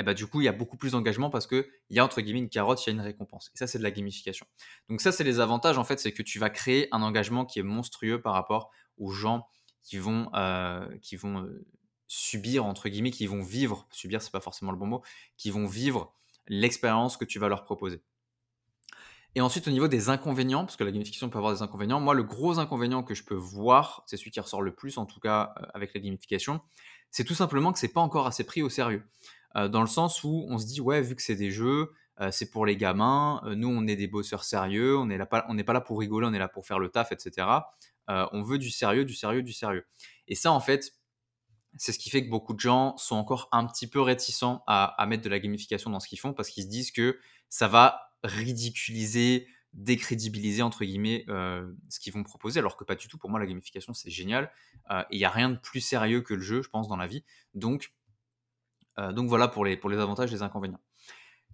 Et 0.00 0.02
bah, 0.02 0.14
du 0.14 0.26
coup, 0.26 0.40
il 0.40 0.44
y 0.44 0.48
a 0.48 0.52
beaucoup 0.52 0.78
plus 0.78 0.92
d'engagement 0.92 1.28
parce 1.28 1.46
qu'il 1.46 1.66
y 1.90 1.98
a 1.98 2.04
entre 2.04 2.22
guillemets 2.22 2.38
une 2.38 2.48
carotte, 2.48 2.84
il 2.86 2.88
y 2.88 2.90
a 2.90 2.94
une 2.94 3.02
récompense. 3.02 3.50
Et 3.54 3.58
ça, 3.58 3.66
c'est 3.66 3.76
de 3.76 3.82
la 3.82 3.90
gamification. 3.90 4.46
Donc 4.88 5.02
ça, 5.02 5.12
c'est 5.12 5.24
les 5.24 5.40
avantages 5.40 5.76
en 5.76 5.84
fait, 5.84 6.00
c'est 6.00 6.12
que 6.12 6.22
tu 6.22 6.38
vas 6.38 6.48
créer 6.48 6.88
un 6.90 7.02
engagement 7.02 7.44
qui 7.44 7.58
est 7.58 7.62
monstrueux 7.62 8.22
par 8.22 8.32
rapport 8.32 8.70
aux 8.96 9.10
gens 9.10 9.46
qui 9.82 9.98
vont, 9.98 10.30
qui 11.02 11.16
vont 11.16 11.46
subir 12.08 12.64
entre 12.64 12.88
guillemets, 12.88 13.10
qui 13.10 13.26
vont 13.26 13.42
vivre, 13.42 13.86
subir, 13.90 14.22
c'est 14.22 14.32
pas 14.32 14.40
forcément 14.40 14.72
le 14.72 14.78
bon 14.78 14.86
mot, 14.86 15.02
qui 15.36 15.50
vont 15.50 15.66
vivre 15.66 16.14
l'expérience 16.48 17.18
que 17.18 17.26
tu 17.26 17.38
vas 17.38 17.48
leur 17.48 17.62
proposer. 17.64 18.00
Et 19.36 19.40
ensuite, 19.40 19.68
au 19.68 19.70
niveau 19.70 19.86
des 19.86 20.08
inconvénients, 20.08 20.64
parce 20.64 20.76
que 20.76 20.82
la 20.82 20.90
gamification 20.90 21.28
peut 21.28 21.38
avoir 21.38 21.52
des 21.52 21.62
inconvénients, 21.62 22.00
moi, 22.00 22.14
le 22.14 22.24
gros 22.24 22.58
inconvénient 22.58 23.04
que 23.04 23.14
je 23.14 23.22
peux 23.22 23.36
voir, 23.36 24.02
c'est 24.06 24.16
celui 24.16 24.32
qui 24.32 24.40
ressort 24.40 24.62
le 24.62 24.74
plus, 24.74 24.98
en 24.98 25.06
tout 25.06 25.20
cas, 25.20 25.54
euh, 25.56 25.66
avec 25.72 25.94
la 25.94 26.00
gamification, 26.00 26.60
c'est 27.10 27.24
tout 27.24 27.34
simplement 27.34 27.72
que 27.72 27.78
c'est 27.78 27.92
pas 27.92 28.00
encore 28.00 28.26
assez 28.26 28.44
pris 28.44 28.62
au 28.62 28.68
sérieux. 28.68 29.04
Dans 29.54 29.80
le 29.80 29.88
sens 29.88 30.22
où 30.22 30.46
on 30.48 30.58
se 30.58 30.66
dit, 30.66 30.80
ouais, 30.80 31.00
vu 31.02 31.16
que 31.16 31.22
c'est 31.22 31.36
des 31.36 31.50
jeux, 31.50 31.92
c'est 32.30 32.50
pour 32.50 32.66
les 32.66 32.76
gamins, 32.76 33.40
nous, 33.56 33.68
on 33.68 33.86
est 33.86 33.96
des 33.96 34.06
bosseurs 34.06 34.44
sérieux, 34.44 34.96
on 34.96 35.06
n'est 35.06 35.18
pas, 35.18 35.42
pas 35.42 35.72
là 35.72 35.80
pour 35.80 35.98
rigoler, 35.98 36.26
on 36.28 36.32
est 36.32 36.38
là 36.38 36.48
pour 36.48 36.66
faire 36.66 36.78
le 36.78 36.88
taf, 36.88 37.12
etc. 37.12 37.46
on 38.06 38.42
veut 38.42 38.58
du 38.58 38.70
sérieux, 38.70 39.04
du 39.04 39.14
sérieux, 39.14 39.42
du 39.42 39.52
sérieux. 39.52 39.86
Et 40.28 40.34
ça, 40.34 40.52
en 40.52 40.60
fait, 40.60 40.92
c'est 41.76 41.92
ce 41.92 41.98
qui 41.98 42.10
fait 42.10 42.24
que 42.24 42.30
beaucoup 42.30 42.54
de 42.54 42.60
gens 42.60 42.96
sont 42.96 43.16
encore 43.16 43.48
un 43.52 43.66
petit 43.66 43.86
peu 43.86 44.00
réticents 44.00 44.62
à, 44.66 45.04
mettre 45.06 45.22
de 45.22 45.28
la 45.28 45.38
gamification 45.38 45.90
dans 45.90 46.00
ce 46.00 46.08
qu'ils 46.08 46.18
font 46.18 46.32
parce 46.32 46.50
qu'ils 46.50 46.64
se 46.64 46.68
disent 46.68 46.90
que 46.90 47.18
ça 47.48 47.68
va 47.68 48.12
ridiculiser, 48.22 49.46
décrédibiliser 49.72 50.62
entre 50.62 50.84
guillemets 50.84 51.24
ce 51.28 52.00
qu'ils 52.00 52.12
vont 52.12 52.22
proposer, 52.22 52.58
alors 52.60 52.76
que 52.76 52.84
pas 52.84 52.96
du 52.96 53.08
tout. 53.08 53.18
Pour 53.18 53.30
moi, 53.30 53.38
la 53.38 53.46
gamification 53.46 53.94
c'est 53.94 54.10
génial 54.10 54.50
et 54.90 55.16
il 55.16 55.18
n'y 55.18 55.24
a 55.24 55.30
rien 55.30 55.50
de 55.50 55.56
plus 55.56 55.80
sérieux 55.80 56.22
que 56.22 56.34
le 56.34 56.42
jeu, 56.42 56.62
je 56.62 56.68
pense, 56.68 56.88
dans 56.88 56.96
la 56.96 57.06
vie. 57.06 57.24
Donc, 57.54 57.92
donc 59.14 59.28
voilà 59.28 59.48
pour 59.48 59.64
les, 59.64 59.76
pour 59.76 59.90
les 59.90 59.98
avantages 59.98 60.30
et 60.30 60.34
les 60.34 60.42
inconvénients. 60.42 60.80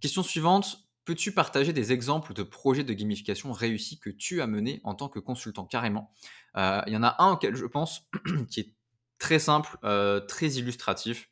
Question 0.01 0.23
suivante. 0.23 0.79
Peux-tu 1.05 1.33
partager 1.33 1.73
des 1.73 1.93
exemples 1.93 2.35
de 2.35 2.43
projets 2.43 2.83
de 2.83 2.93
gamification 2.93 3.53
réussis 3.53 4.01
que 4.01 4.11
tu 4.11 4.43
as 4.43 4.49
menés 4.49 4.81
en 4.83 4.95
tant 4.95 5.09
que 5.09 5.21
consultant 5.21 5.65
carrément? 5.65 6.13
Il 6.57 6.89
y 6.93 6.97
en 6.97 7.03
a 7.05 7.23
un 7.23 7.33
auquel 7.33 7.55
je 7.55 7.65
pense 7.65 8.09
qui 8.51 8.61
est 8.61 8.77
très 9.19 9.39
simple, 9.39 9.77
euh, 9.85 10.21
très 10.21 10.49
illustratif, 10.49 11.31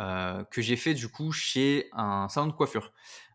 euh, 0.00 0.44
que 0.44 0.62
j'ai 0.62 0.76
fait 0.76 0.94
du 0.94 1.08
coup 1.08 1.32
chez 1.32 1.88
un 1.92 2.28
salon 2.28 2.48
de 2.48 2.52
coiffure. 2.52 2.92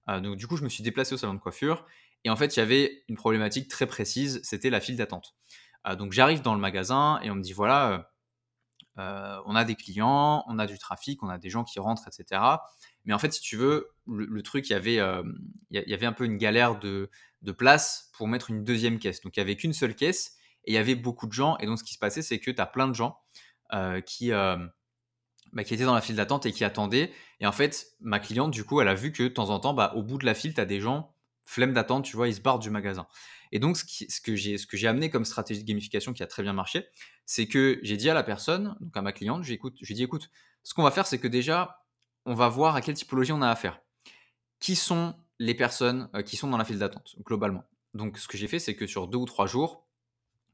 Euh, 0.09 0.19
donc 0.19 0.37
du 0.37 0.47
coup, 0.47 0.57
je 0.57 0.63
me 0.63 0.69
suis 0.69 0.83
déplacé 0.83 1.13
au 1.13 1.17
salon 1.17 1.33
de 1.33 1.39
coiffure 1.39 1.85
et 2.23 2.29
en 2.29 2.35
fait, 2.35 2.55
il 2.55 2.59
y 2.59 2.61
avait 2.61 3.03
une 3.07 3.15
problématique 3.15 3.67
très 3.67 3.85
précise, 3.85 4.39
c'était 4.43 4.69
la 4.69 4.79
file 4.79 4.97
d'attente. 4.97 5.35
donc 5.97 6.11
j'arrive 6.11 6.41
dans 6.41 6.53
le 6.53 6.59
magasin 6.59 7.19
et 7.23 7.31
on 7.31 7.35
me 7.35 7.41
dit 7.41 7.53
voilà, 7.53 8.11
on 8.97 9.55
a 9.55 9.63
des 9.63 9.75
clients, 9.75 10.43
on 10.47 10.59
a 10.59 10.65
du 10.65 10.77
trafic, 10.77 11.21
on 11.23 11.29
a 11.29 11.37
des 11.37 11.49
gens 11.49 11.63
qui 11.63 11.79
rentrent, 11.79 12.07
etc. 12.07 12.41
Mais 13.05 13.13
en 13.13 13.19
fait, 13.19 13.31
si 13.31 13.41
tu 13.41 13.55
veux, 13.55 13.89
le, 14.07 14.41
truc, 14.41 14.69
il 14.69 14.73
y, 14.73 14.75
avait, 14.75 14.99
il 15.71 15.83
y 15.89 15.93
avait 15.93 16.05
un 16.05 16.13
peu 16.13 16.25
une 16.25 16.37
galère 16.37 16.79
de, 16.79 17.09
place 17.57 18.09
pour 18.13 18.27
mettre 18.27 18.49
une 18.49 18.63
deuxième 18.63 18.99
caisse. 18.99 19.21
Donc 19.21 19.37
il 19.37 19.39
n'y 19.39 19.43
avait 19.43 19.55
qu'une 19.55 19.73
seule 19.73 19.95
caisse 19.95 20.35
et 20.65 20.71
il 20.71 20.73
y 20.73 20.77
avait 20.77 20.95
beaucoup 20.95 21.27
de 21.27 21.33
gens. 21.33 21.57
Et 21.57 21.65
donc 21.65 21.79
ce 21.79 21.83
qui 21.83 21.93
se 21.93 21.99
passait, 21.99 22.21
c'est 22.21 22.39
que 22.39 22.51
tu 22.51 22.61
as 22.61 22.65
plein 22.65 22.87
de 22.87 22.93
gens 22.93 23.19
euh, 23.73 24.01
qui, 24.01 24.31
euh, 24.31 24.57
bah, 25.53 25.63
qui 25.63 25.73
étaient 25.73 25.85
dans 25.85 25.93
la 25.93 26.01
file 26.01 26.15
d'attente 26.15 26.45
et 26.45 26.51
qui 26.51 26.63
attendaient. 26.63 27.11
Et 27.39 27.47
en 27.47 27.51
fait, 27.51 27.87
ma 27.99 28.19
cliente, 28.19 28.51
du 28.51 28.63
coup, 28.63 28.81
elle 28.81 28.87
a 28.87 28.93
vu 28.93 29.11
que 29.11 29.23
de 29.23 29.27
temps 29.29 29.49
en 29.49 29.59
temps, 29.59 29.73
bah, 29.73 29.93
au 29.95 30.03
bout 30.03 30.17
de 30.17 30.25
la 30.25 30.33
file, 30.33 30.53
tu 30.53 30.61
as 30.61 30.65
des 30.65 30.79
gens, 30.81 31.13
flemme 31.47 31.73
d'attente, 31.73 32.05
tu 32.05 32.15
vois, 32.15 32.27
ils 32.27 32.35
se 32.35 32.41
barrent 32.41 32.59
du 32.59 32.69
magasin. 32.69 33.07
Et 33.51 33.59
donc, 33.59 33.77
ce, 33.77 34.05
ce 34.07 34.21
que 34.67 34.77
j'ai 34.77 34.87
amené 34.87 35.09
comme 35.09 35.25
stratégie 35.25 35.63
de 35.63 35.67
gamification 35.67 36.13
qui 36.13 36.21
a 36.21 36.27
très 36.27 36.43
bien 36.43 36.53
marché, 36.53 36.87
c'est 37.25 37.47
que 37.47 37.79
j'ai 37.81 37.97
dit 37.97 38.09
à 38.09 38.13
la 38.13 38.23
personne, 38.23 38.75
donc 38.81 38.95
à 38.95 39.01
ma 39.01 39.13
cliente, 39.13 39.43
j'ai 39.43 39.93
dit, 39.93 40.03
écoute, 40.03 40.29
ce 40.63 40.73
qu'on 40.73 40.83
va 40.83 40.91
faire, 40.91 41.07
c'est 41.07 41.19
que 41.19 41.27
déjà, 41.27 41.83
on 42.25 42.35
va 42.35 42.49
voir 42.49 42.75
à 42.75 42.81
quelle 42.81 42.95
typologie 42.95 43.31
on 43.31 43.41
a 43.41 43.49
affaire. 43.49 43.79
Qui 44.59 44.75
sont 44.75 45.15
les 45.39 45.53
personnes 45.53 46.09
euh, 46.13 46.21
qui 46.21 46.35
sont 46.35 46.49
dans 46.49 46.57
la 46.57 46.65
file 46.65 46.79
d'attente, 46.79 47.15
globalement? 47.23 47.63
Donc, 47.93 48.17
ce 48.17 48.27
que 48.27 48.37
j'ai 48.37 48.47
fait, 48.47 48.59
c'est 48.59 48.75
que 48.75 48.85
sur 48.85 49.07
deux 49.07 49.17
ou 49.17 49.25
trois 49.25 49.47
jours, 49.47 49.87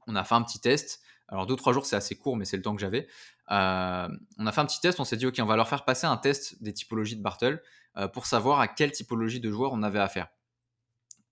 on 0.07 0.15
a 0.15 0.23
fait 0.23 0.35
un 0.35 0.43
petit 0.43 0.59
test 0.59 1.01
alors 1.27 1.47
deux 1.47 1.53
ou 1.53 1.57
trois 1.57 1.73
jours, 1.73 1.85
c'est 1.85 1.95
assez 1.95 2.15
court, 2.15 2.35
mais 2.35 2.45
c'est 2.45 2.57
le 2.57 2.63
temps 2.63 2.75
que 2.75 2.81
j'avais. 2.81 3.07
Euh, 3.51 4.07
on 4.37 4.45
a 4.45 4.51
fait 4.51 4.61
un 4.61 4.65
petit 4.65 4.79
test, 4.79 4.99
on 4.99 5.03
s'est 5.03 5.17
dit, 5.17 5.25
OK, 5.25 5.35
on 5.39 5.45
va 5.45 5.55
leur 5.55 5.67
faire 5.67 5.85
passer 5.85 6.05
un 6.05 6.17
test 6.17 6.61
des 6.61 6.73
typologies 6.73 7.15
de 7.15 7.21
Bartle 7.21 7.61
euh, 7.97 8.07
pour 8.07 8.25
savoir 8.25 8.59
à 8.59 8.67
quelle 8.67 8.91
typologie 8.91 9.39
de 9.39 9.49
joueurs 9.49 9.73
on 9.73 9.83
avait 9.83 9.99
affaire. 9.99 10.27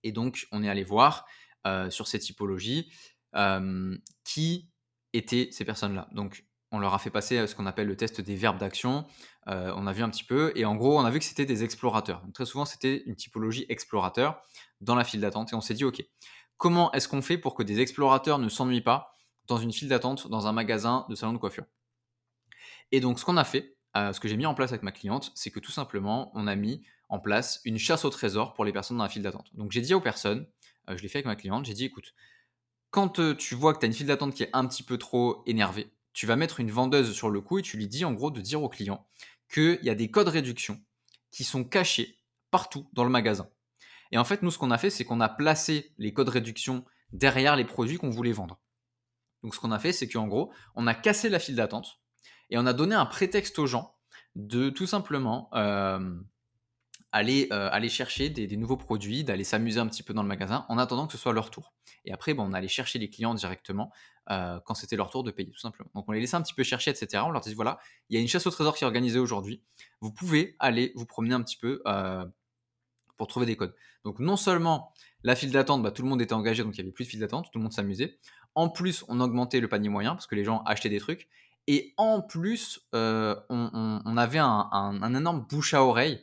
Et 0.02 0.12
donc, 0.12 0.46
on 0.52 0.62
est 0.62 0.68
allé 0.68 0.84
voir 0.84 1.26
euh, 1.66 1.90
sur 1.90 2.06
ces 2.06 2.18
typologies 2.18 2.92
qui 4.24 4.68
étaient 5.14 5.48
ces 5.52 5.64
personnes-là. 5.64 6.08
Donc, 6.12 6.44
on 6.70 6.78
leur 6.78 6.92
a 6.92 6.98
fait 6.98 7.10
passer 7.10 7.46
ce 7.46 7.54
qu'on 7.54 7.64
appelle 7.64 7.86
le 7.86 7.96
test 7.96 8.20
des 8.20 8.36
verbes 8.36 8.58
d'action. 8.58 9.06
on 9.46 9.86
a 9.86 9.92
vu 9.92 10.02
un 10.02 10.10
petit 10.10 10.24
peu, 10.24 10.52
et 10.54 10.66
en 10.66 10.76
gros, 10.76 10.98
on 10.98 11.04
a 11.04 11.10
vu 11.10 11.18
que 11.18 11.24
c'était 11.24 11.46
des 11.46 11.64
explorateurs. 11.64 12.22
très 12.34 12.44
souvent, 12.44 12.66
c'était 12.66 13.02
une 13.06 13.16
typologie 13.16 13.64
explorateur 13.70 14.42
dans 14.82 14.94
la 14.94 15.04
file 15.04 15.22
d'attente, 15.22 15.52
et 15.52 15.56
on 15.56 15.62
s'est 15.62 15.72
dit, 15.72 15.84
ok, 15.84 16.04
comment 16.58 16.92
est-ce 16.92 17.08
qu'on 17.08 17.22
fait 17.22 17.38
pour 17.38 17.54
que 17.54 17.62
des 17.62 17.80
explorateurs 17.80 18.38
ne 18.38 18.50
s'ennuient 18.50 18.82
pas 18.82 19.14
dans 19.46 19.56
une 19.56 19.72
file 19.72 19.88
d'attente 19.88 20.28
dans 20.28 20.46
un 20.46 20.52
magasin 20.52 21.06
de 21.08 21.14
salon 21.14 21.32
de 21.32 21.38
coiffure? 21.38 21.64
Et 22.92 23.00
donc, 23.00 23.18
ce 23.18 23.24
qu'on 23.24 23.38
a 23.38 23.44
fait, 23.44 23.76
ce 23.94 24.20
que 24.20 24.28
j'ai 24.28 24.36
mis 24.36 24.46
en 24.46 24.54
place 24.54 24.70
avec 24.70 24.82
ma 24.82 24.92
cliente, 24.92 25.32
c'est 25.34 25.50
que 25.50 25.58
tout 25.58 25.72
simplement, 25.72 26.30
on 26.34 26.46
a 26.46 26.54
mis 26.54 26.86
en 27.12 27.18
place 27.18 27.60
une 27.66 27.76
chasse 27.76 28.06
au 28.06 28.10
trésor 28.10 28.54
pour 28.54 28.64
les 28.64 28.72
personnes 28.72 28.96
dans 28.96 29.02
la 29.02 29.10
file 29.10 29.22
d'attente. 29.22 29.54
Donc, 29.54 29.70
j'ai 29.70 29.82
dit 29.82 29.92
aux 29.92 30.00
personnes, 30.00 30.46
je 30.88 30.94
l'ai 31.02 31.08
fait 31.08 31.18
avec 31.18 31.26
ma 31.26 31.36
cliente, 31.36 31.66
j'ai 31.66 31.74
dit, 31.74 31.84
écoute, 31.84 32.14
quand 32.90 33.36
tu 33.36 33.54
vois 33.54 33.74
que 33.74 33.80
tu 33.80 33.84
as 33.84 33.88
une 33.88 33.92
file 33.92 34.06
d'attente 34.06 34.34
qui 34.34 34.42
est 34.42 34.50
un 34.54 34.66
petit 34.66 34.82
peu 34.82 34.96
trop 34.96 35.42
énervée, 35.44 35.92
tu 36.14 36.24
vas 36.26 36.36
mettre 36.36 36.58
une 36.58 36.70
vendeuse 36.70 37.12
sur 37.12 37.28
le 37.28 37.42
coup 37.42 37.58
et 37.58 37.62
tu 37.62 37.76
lui 37.76 37.86
dis 37.86 38.06
en 38.06 38.14
gros 38.14 38.30
de 38.30 38.40
dire 38.40 38.62
au 38.62 38.70
client 38.70 39.06
qu'il 39.52 39.78
y 39.82 39.90
a 39.90 39.94
des 39.94 40.10
codes 40.10 40.28
réduction 40.28 40.80
qui 41.30 41.44
sont 41.44 41.64
cachés 41.64 42.18
partout 42.50 42.88
dans 42.94 43.04
le 43.04 43.10
magasin. 43.10 43.46
Et 44.10 44.16
en 44.16 44.24
fait, 44.24 44.42
nous, 44.42 44.50
ce 44.50 44.56
qu'on 44.56 44.70
a 44.70 44.78
fait, 44.78 44.88
c'est 44.88 45.04
qu'on 45.04 45.20
a 45.20 45.28
placé 45.28 45.92
les 45.98 46.14
codes 46.14 46.30
réduction 46.30 46.82
derrière 47.12 47.56
les 47.56 47.66
produits 47.66 47.98
qu'on 47.98 48.10
voulait 48.10 48.32
vendre. 48.32 48.58
Donc, 49.42 49.54
ce 49.54 49.60
qu'on 49.60 49.70
a 49.70 49.78
fait, 49.78 49.92
c'est 49.92 50.08
qu'en 50.08 50.28
gros, 50.28 50.50
on 50.76 50.86
a 50.86 50.94
cassé 50.94 51.28
la 51.28 51.38
file 51.38 51.56
d'attente 51.56 52.00
et 52.48 52.56
on 52.56 52.64
a 52.64 52.72
donné 52.72 52.94
un 52.94 53.06
prétexte 53.06 53.58
aux 53.58 53.66
gens 53.66 53.96
de 54.34 54.70
tout 54.70 54.86
simplement 54.86 55.50
euh, 55.52 56.14
aller, 57.12 57.48
euh, 57.52 57.68
aller 57.70 57.90
chercher 57.90 58.30
des, 58.30 58.56
nouveaux 58.56 58.78
produits, 58.78 59.22
d'aller 59.22 59.44
s'amuser 59.44 59.78
un 59.78 59.86
petit 59.86 60.02
peu 60.02 60.14
dans 60.14 60.22
le 60.22 60.28
magasin 60.28 60.64
en 60.68 60.78
attendant 60.78 61.06
que 61.06 61.12
ce 61.12 61.18
soit 61.18 61.34
leur 61.34 61.50
tour. 61.50 61.74
Et 62.06 62.12
après, 62.12 62.32
bon, 62.32 62.44
on 62.44 62.52
allait 62.54 62.68
chercher 62.68 62.98
les 62.98 63.10
clients 63.10 63.34
directement 63.34 63.92
euh, 64.30 64.58
quand 64.64 64.74
c'était 64.74 64.96
leur 64.96 65.10
tour 65.10 65.22
de 65.22 65.30
payer, 65.30 65.50
tout 65.50 65.60
simplement. 65.60 65.90
Donc 65.94 66.06
on 66.08 66.12
les 66.12 66.20
laissait 66.20 66.36
un 66.36 66.42
petit 66.42 66.54
peu 66.54 66.62
chercher, 66.62 66.90
etc. 66.90 67.22
On 67.26 67.30
leur 67.30 67.42
disait, 67.42 67.54
voilà, 67.54 67.78
il 68.08 68.16
y 68.16 68.18
a 68.18 68.22
une 68.22 68.28
chasse 68.28 68.46
au 68.46 68.50
trésor 68.50 68.74
qui 68.74 68.84
est 68.84 68.86
organisée 68.86 69.18
aujourd'hui. 69.18 69.62
Vous 70.00 70.10
pouvez 70.10 70.56
aller 70.58 70.92
vous 70.96 71.04
promener 71.04 71.34
un 71.34 71.42
petit 71.42 71.58
peu 71.58 71.82
euh, 71.86 72.24
pour 73.18 73.26
trouver 73.26 73.44
des 73.44 73.56
codes. 73.56 73.74
Donc 74.04 74.18
non 74.18 74.36
seulement 74.36 74.92
la 75.22 75.36
file 75.36 75.52
d'attente, 75.52 75.82
bah, 75.82 75.92
tout 75.92 76.02
le 76.02 76.08
monde 76.08 76.22
était 76.22 76.32
engagé, 76.32 76.64
donc 76.64 76.76
il 76.76 76.80
n'y 76.80 76.86
avait 76.86 76.92
plus 76.92 77.04
de 77.04 77.10
file 77.10 77.20
d'attente, 77.20 77.50
tout 77.52 77.58
le 77.58 77.62
monde 77.62 77.72
s'amusait. 77.72 78.18
En 78.54 78.70
plus, 78.70 79.04
on 79.08 79.20
augmentait 79.20 79.60
le 79.60 79.68
panier 79.68 79.90
moyen 79.90 80.14
parce 80.14 80.26
que 80.26 80.34
les 80.34 80.44
gens 80.44 80.62
achetaient 80.64 80.88
des 80.88 80.98
trucs. 80.98 81.28
Et 81.68 81.94
en 81.96 82.22
plus, 82.22 82.80
on, 82.92 84.16
avait 84.16 84.38
un, 84.38 84.68
un 84.72 85.14
énorme 85.14 85.46
bouche 85.48 85.74
à 85.74 85.84
oreille 85.84 86.20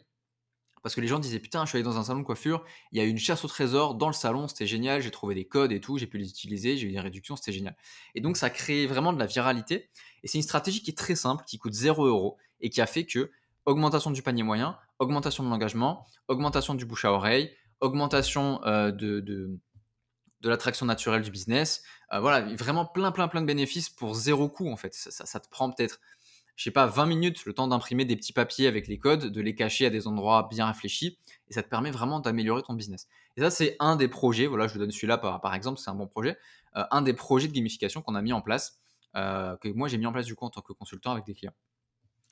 parce 0.82 0.96
que 0.96 1.02
les 1.02 1.08
gens 1.08 1.20
disaient 1.20 1.40
putain, 1.40 1.66
je 1.66 1.70
suis 1.70 1.78
allé 1.78 1.84
dans 1.84 1.98
un 1.98 2.04
salon 2.04 2.20
de 2.20 2.26
coiffure, 2.26 2.64
il 2.92 2.98
y 2.98 3.02
a 3.02 3.06
eu 3.06 3.10
une 3.10 3.18
chasse 3.18 3.44
au 3.46 3.48
trésor 3.48 3.96
dans 3.96 4.08
le 4.08 4.14
salon, 4.14 4.48
c'était 4.48 4.68
génial, 4.68 5.02
j'ai 5.02 5.12
trouvé 5.12 5.36
des 5.36 5.46
codes 5.46 5.72
et 5.72 5.80
tout, 5.80 5.98
j'ai 5.98 6.08
pu 6.08 6.18
les 6.18 6.30
utiliser, 6.30 6.78
j'ai 6.78 6.88
eu 6.88 6.92
des 6.92 7.00
réductions, 7.00 7.36
c'était 7.36 7.52
génial. 7.52 7.76
Et 8.16 8.22
donc 8.22 8.38
ça 8.38 8.50
crée 8.50 8.88
vraiment 8.88 9.14
de 9.14 9.20
la 9.20 9.26
viralité. 9.26 9.90
Et 10.24 10.28
c'est 10.28 10.38
une 10.38 10.44
stratégie 10.44 10.82
qui 10.82 10.92
est 10.92 10.98
très 10.98 11.16
simple, 11.16 11.44
qui 11.46 11.58
coûte 11.58 11.74
0 11.74 12.06
euros 12.06 12.38
et 12.62 12.70
qui 12.70 12.82
a 12.82 12.86
fait 12.86 13.06
que 13.06 13.32
augmentation 13.66 14.12
du 14.12 14.22
panier 14.22 14.44
moyen, 14.44 14.78
augmentation 15.00 15.44
de 15.44 15.50
l'engagement, 15.50 16.06
augmentation 16.28 16.76
du 16.76 16.86
bouche 16.86 17.06
à 17.06 17.12
oreille, 17.12 17.52
augmentation 17.80 18.64
euh, 18.66 18.92
de, 18.92 19.20
de, 19.20 19.60
l'attraction 20.44 20.86
naturelle 20.86 21.22
du 21.22 21.32
business. 21.32 21.84
Euh, 22.14 22.20
voilà, 22.20 22.42
vraiment 22.56 22.86
plein, 22.86 23.12
plein, 23.12 23.28
plein 23.28 23.42
de 23.42 23.46
bénéfices 23.46 23.90
pour 23.90 24.16
zéro 24.16 24.50
coût 24.50 24.70
en 24.70 24.78
fait. 24.78 24.94
ça 24.94 25.40
te 25.40 25.50
prend 25.50 25.70
peut-être 25.72 26.00
je 26.60 26.66
sais 26.66 26.72
pas, 26.72 26.88
20 26.88 27.06
minutes 27.06 27.46
le 27.46 27.54
temps 27.54 27.70
d'imprimer 27.70 28.04
des 28.04 28.18
petits 28.18 28.34
papiers 28.34 28.68
avec 28.68 28.90
les 28.90 29.00
codes, 29.00 29.28
de 29.28 29.42
les 29.42 29.56
cacher 29.56 29.86
à 29.86 29.90
des 29.90 30.08
endroits 30.08 30.50
bien 30.52 30.68
réfléchis, 30.68 31.18
et 31.48 31.54
ça 31.54 31.64
te 31.64 31.70
permet 31.70 31.90
vraiment 31.90 32.20
d'améliorer 32.20 32.64
ton 32.64 32.74
business. 32.74 33.08
Et 33.38 33.42
ça, 33.42 33.50
c'est 33.50 33.78
un 33.80 33.96
des 33.96 34.10
projets, 34.10 34.46
voilà, 34.46 34.68
je 34.68 34.74
vous 34.74 34.80
donne 34.80 34.92
celui-là 34.92 35.18
par, 35.18 35.40
par 35.40 35.56
exemple, 35.56 35.80
c'est 35.80 35.90
un 35.90 35.96
bon 35.96 36.06
projet, 36.06 36.38
euh, 36.76 36.84
un 36.92 37.02
des 37.02 37.14
projets 37.14 37.48
de 37.48 37.54
gamification 37.54 38.02
qu'on 38.02 38.14
a 38.14 38.22
mis 38.22 38.34
en 38.34 38.42
place, 38.42 38.78
euh, 39.16 39.56
que 39.56 39.70
moi 39.70 39.88
j'ai 39.88 39.98
mis 39.98 40.06
en 40.06 40.12
place 40.12 40.26
du 40.26 40.36
coup 40.36 40.44
en 40.44 40.50
tant 40.50 40.60
que 40.60 40.74
consultant 40.74 41.14
avec 41.14 41.26
des 41.26 41.34
clients. 41.34 41.56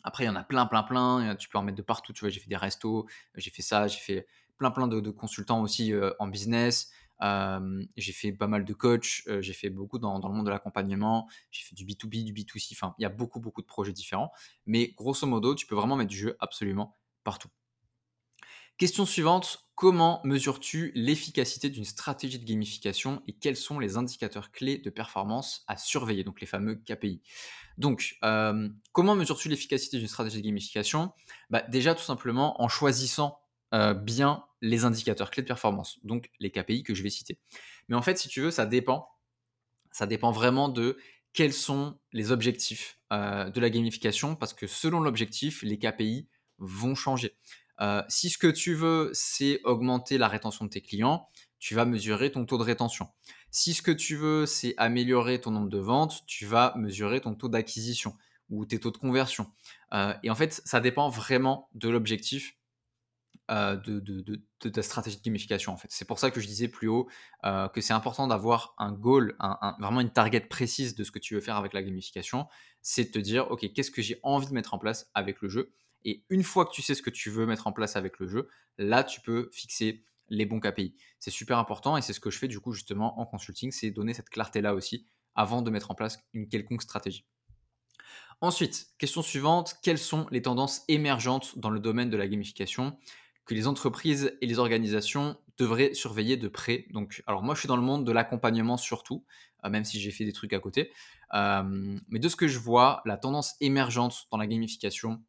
Après, 0.03 0.25
il 0.25 0.27
y 0.27 0.29
en 0.29 0.35
a 0.35 0.43
plein, 0.43 0.65
plein, 0.65 0.83
plein, 0.83 1.37
tu 1.37 1.47
peux 1.47 1.57
en 1.57 1.63
mettre 1.63 1.77
de 1.77 1.81
partout, 1.81 2.11
tu 2.11 2.19
vois, 2.19 2.29
j'ai 2.29 2.41
fait 2.41 2.49
des 2.49 2.57
restos, 2.57 3.07
j'ai 3.35 3.49
fait 3.49 3.61
ça, 3.61 3.87
j'ai 3.87 3.99
fait 3.99 4.27
plein, 4.57 4.71
plein 4.71 4.87
de, 4.87 5.09
consultants 5.09 5.61
aussi 5.61 5.93
euh, 5.93 6.11
en 6.19 6.27
business, 6.27 6.91
j'ai 7.19 8.11
fait 8.11 8.31
pas 8.31 8.47
mal 8.47 8.65
de 8.65 8.73
coach, 8.73 9.27
j'ai 9.39 9.53
fait 9.53 9.69
beaucoup 9.69 9.99
dans, 9.99 10.17
le 10.17 10.33
monde 10.33 10.45
de 10.45 10.51
l'accompagnement, 10.51 11.27
j'ai 11.51 11.63
fait 11.63 11.75
du 11.75 11.85
B2B, 11.85 12.23
du 12.23 12.33
B2C, 12.33 12.73
enfin, 12.73 12.95
il 12.99 13.03
y 13.03 13.05
a 13.05 13.09
beaucoup, 13.09 13.39
beaucoup 13.39 13.61
de 13.61 13.67
projets 13.67 13.93
différents. 13.93 14.31
Mais 14.65 14.93
grosso 14.95 15.25
modo, 15.27 15.55
tu 15.55 15.65
peux 15.65 15.75
vraiment 15.75 15.95
mettre 15.95 16.09
du 16.09 16.17
jeu 16.17 16.37
absolument 16.39 16.93
partout. 17.23 17.49
Question 18.77 19.07
suivante, 19.07 19.67
comment 19.73 20.21
mesures-tu 20.23 20.91
l'efficacité 20.93 21.71
d'une 21.71 21.83
stratégie 21.83 22.37
de 22.37 22.45
gamification 22.45 23.23
et 23.27 23.33
quels 23.33 23.55
sont 23.55 23.79
les 23.79 23.97
indicateurs 23.97 24.51
clés 24.51 24.77
de 24.77 24.91
performance 24.91 25.63
à 25.67 25.77
surveiller, 25.77 26.23
donc 26.23 26.41
les 26.41 26.45
fameux 26.45 26.75
KPI 26.75 27.23
Donc, 27.79 28.19
comment 28.91 29.15
mesures-tu 29.15 29.49
l'efficacité 29.49 29.97
d'une 29.97 30.07
stratégie 30.07 30.41
de 30.43 30.45
gamification? 30.45 31.11
Bah, 31.49 31.63
Déjà, 31.69 31.95
tout 31.95 32.03
simplement 32.03 32.61
en 32.61 32.67
choisissant 32.67 33.39
bien 33.71 34.43
les 34.61 34.85
indicateurs 34.85 35.29
clés 35.29 35.43
de 35.43 35.47
performance, 35.47 35.99
donc 36.03 36.31
les 36.39 36.51
KPI 36.51 36.83
que 36.83 36.95
je 36.95 37.03
vais 37.03 37.09
citer. 37.09 37.39
Mais 37.87 37.95
en 37.95 38.01
fait, 38.01 38.17
si 38.17 38.27
tu 38.27 38.41
veux, 38.41 38.51
ça 38.51 38.65
dépend. 38.65 39.09
Ça 39.91 40.07
dépend 40.07 40.31
vraiment 40.31 40.69
de 40.69 40.97
quels 41.37 41.53
sont 41.53 41.99
les 42.13 42.31
objectifs 42.31 42.99
euh, 43.13 43.51
de 43.51 43.59
la 43.59 43.69
gamification, 43.69 44.35
parce 44.35 44.55
que 44.55 44.65
selon 44.65 44.99
l'objectif, 44.99 45.61
les 45.61 45.77
KPI 45.77 46.27
vont 46.57 46.95
changer. 46.95 47.35
Euh, 47.79 48.01
si 48.09 48.31
ce 48.31 48.39
que 48.39 48.47
tu 48.47 48.73
veux, 48.73 49.11
c'est 49.13 49.61
augmenter 49.63 50.17
la 50.17 50.27
rétention 50.27 50.65
de 50.65 50.71
tes 50.71 50.81
clients, 50.81 51.29
tu 51.59 51.75
vas 51.75 51.85
mesurer 51.85 52.31
ton 52.31 52.45
taux 52.45 52.57
de 52.57 52.63
rétention. 52.63 53.09
Si 53.51 53.75
ce 53.75 53.83
que 53.83 53.91
tu 53.91 54.15
veux, 54.15 54.47
c'est 54.47 54.73
améliorer 54.77 55.39
ton 55.39 55.51
nombre 55.51 55.69
de 55.69 55.77
ventes, 55.77 56.23
tu 56.25 56.47
vas 56.47 56.73
mesurer 56.75 57.21
ton 57.21 57.35
taux 57.35 57.49
d'acquisition 57.49 58.15
ou 58.49 58.65
tes 58.65 58.79
taux 58.79 58.91
de 58.91 58.97
conversion. 58.97 59.51
Euh, 59.93 60.13
et 60.23 60.31
en 60.31 60.35
fait, 60.35 60.61
ça 60.65 60.79
dépend 60.79 61.07
vraiment 61.07 61.69
de 61.75 61.87
l'objectif 61.87 62.56
euh, 63.49 63.75
de, 63.77 64.69
ta 64.69 64.81
stratégie 64.81 65.17
de 65.17 65.23
gamification 65.23 65.71
en 65.71 65.77
fait. 65.77 65.87
C'est 65.91 66.05
pour 66.05 66.19
ça 66.19 66.31
que 66.31 66.39
je 66.39 66.47
disais 66.47 66.67
plus 66.67 66.87
haut 66.87 67.07
euh, 67.45 67.69
que 67.69 67.79
c'est 67.81 67.93
important 67.93 68.27
d'avoir 68.27 68.75
un 68.77 68.91
goal, 68.91 69.37
vraiment 69.79 70.01
une 70.01 70.11
target 70.11 70.41
précise 70.41 70.95
de 70.95 71.03
ce 71.03 71.11
que 71.11 71.19
tu 71.19 71.35
veux 71.35 71.41
faire 71.41 71.55
avec 71.55 71.73
la 71.73 71.81
gamification. 71.81 72.47
C'est 72.81 73.05
de 73.05 73.11
te 73.11 73.19
dire, 73.19 73.49
ok, 73.51 73.71
qu'est-ce 73.73 73.91
que 73.91 74.01
j'ai 74.01 74.19
envie 74.23 74.47
de 74.47 74.53
mettre 74.53 74.73
en 74.73 74.79
place 74.79 75.09
avec 75.13 75.41
le 75.41 75.49
jeu? 75.49 75.73
Et 76.03 76.23
une 76.29 76.43
fois 76.43 76.65
que 76.65 76.71
tu 76.71 76.81
sais 76.81 76.95
ce 76.95 77.01
que 77.01 77.09
tu 77.09 77.29
veux 77.29 77.45
mettre 77.45 77.67
en 77.67 77.71
place 77.71 77.95
avec 77.95 78.19
le 78.19 78.27
jeu, 78.27 78.49
là, 78.77 79.03
tu 79.03 79.21
peux 79.21 79.49
fixer 79.51 80.03
les 80.29 80.45
bons 80.45 80.59
KPI. 80.59 80.95
C'est 81.19 81.31
super 81.31 81.57
important 81.57 81.97
et 81.97 82.01
c'est 82.01 82.13
ce 82.13 82.19
que 82.19 82.29
je 82.29 82.37
fais 82.37 82.47
du 82.47 82.59
coup 82.59 82.73
justement 82.73 83.19
en 83.19 83.25
consulting, 83.25 83.71
c'est 83.71 83.91
donner 83.91 84.13
cette 84.13 84.29
clarté-là 84.29 84.73
aussi 84.73 85.07
avant 85.35 85.61
de 85.61 85.69
mettre 85.69 85.91
en 85.91 85.95
place 85.95 86.19
une 86.33 86.49
quelconque 86.49 86.81
stratégie. 86.81 87.25
Ensuite, 88.41 88.87
question 88.99 89.21
suivante, 89.21 89.77
quelles 89.81 89.97
sont 89.97 90.27
les 90.31 90.41
tendances 90.41 90.83
émergentes 90.87 91.57
dans 91.57 91.69
le 91.69 91.79
domaine 91.79 92.09
de 92.09 92.17
la 92.17 92.27
gamification? 92.27 92.97
Que 93.47 93.55
les 93.55 93.67
entreprises 93.67 94.37
et 94.41 94.45
les 94.45 94.59
organisations 94.59 95.37
devraient 95.57 95.93
surveiller 95.93 96.37
de 96.37 96.47
près. 96.47 96.85
Donc, 96.91 97.23
alors 97.25 97.41
moi, 97.41 97.55
je 97.55 97.61
suis 97.61 97.67
dans 97.67 97.77
le 97.77 97.81
monde 97.81 98.05
de 98.05 98.11
l'accompagnement 98.11 98.77
surtout, 98.77 99.23
euh, 99.65 99.69
même 99.69 99.85
si 99.85 99.99
j'ai 99.99 100.11
fait 100.11 100.25
des 100.25 100.33
trucs 100.33 100.53
à 100.53 100.59
côté. 100.59 100.91
Euh, 101.33 101.97
mais 102.09 102.19
de 102.19 102.29
ce 102.29 102.35
que 102.35 102.47
je 102.47 102.59
vois, 102.59 103.01
la 103.05 103.17
tendance 103.17 103.55
émergente 103.61 104.27
dans 104.31 104.37
la 104.37 104.47
gamification, 104.47 105.23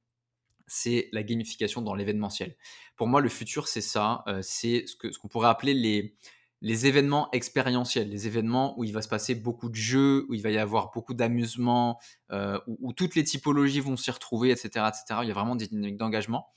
c'est 0.67 1.09
la 1.13 1.23
gamification 1.23 1.81
dans 1.81 1.95
l'événementiel. 1.95 2.57
Pour 2.97 3.07
moi, 3.07 3.21
le 3.21 3.29
futur, 3.29 3.69
c'est 3.69 3.81
ça. 3.81 4.25
Euh, 4.27 4.41
c'est 4.43 4.85
ce 4.87 4.97
qu'on 4.97 5.13
ce 5.13 5.19
qu'on 5.19 5.29
pourrait 5.29 5.49
appeler 5.49 5.73
les, 5.73 6.17
les 6.61 6.87
événements 6.87 7.31
expérientiels, 7.31 8.11
les 8.11 8.27
événements 8.27 8.79
où 8.79 8.85
il 8.85 8.93
va 8.93 9.01
se 9.01 9.09
passer 9.09 9.37
beaucoup 9.37 9.71
de 9.71 9.77
jeux, 9.77 10.27
où 10.29 10.35
il 10.35 10.43
va 10.43 10.51
y 10.51 10.59
avoir 10.59 10.91
beaucoup 10.93 11.15
d'amusement, 11.15 12.01
où, 12.33 12.77
où, 12.81 12.93
toutes 12.93 13.15
les 13.15 13.25
typologies 13.25 13.81
vont 13.81 13.97
s'y 13.97 14.11
retrouver, 14.11 14.51
etc., 14.51 14.69
etc. 14.89 15.21
Il 15.23 15.29
y 15.29 15.31
a 15.31 15.35
vraiment 15.35 15.57
des 15.57 15.69
dynamiques 15.69 15.97
d'engagement. 15.97 16.49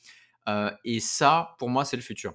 Euh, 0.50 0.71
et 0.83 1.00
ça, 1.00 1.55
pour 1.60 1.69
moi, 1.69 1.86
c'est 1.86 1.98
le 1.98 2.01
futur. 2.01 2.33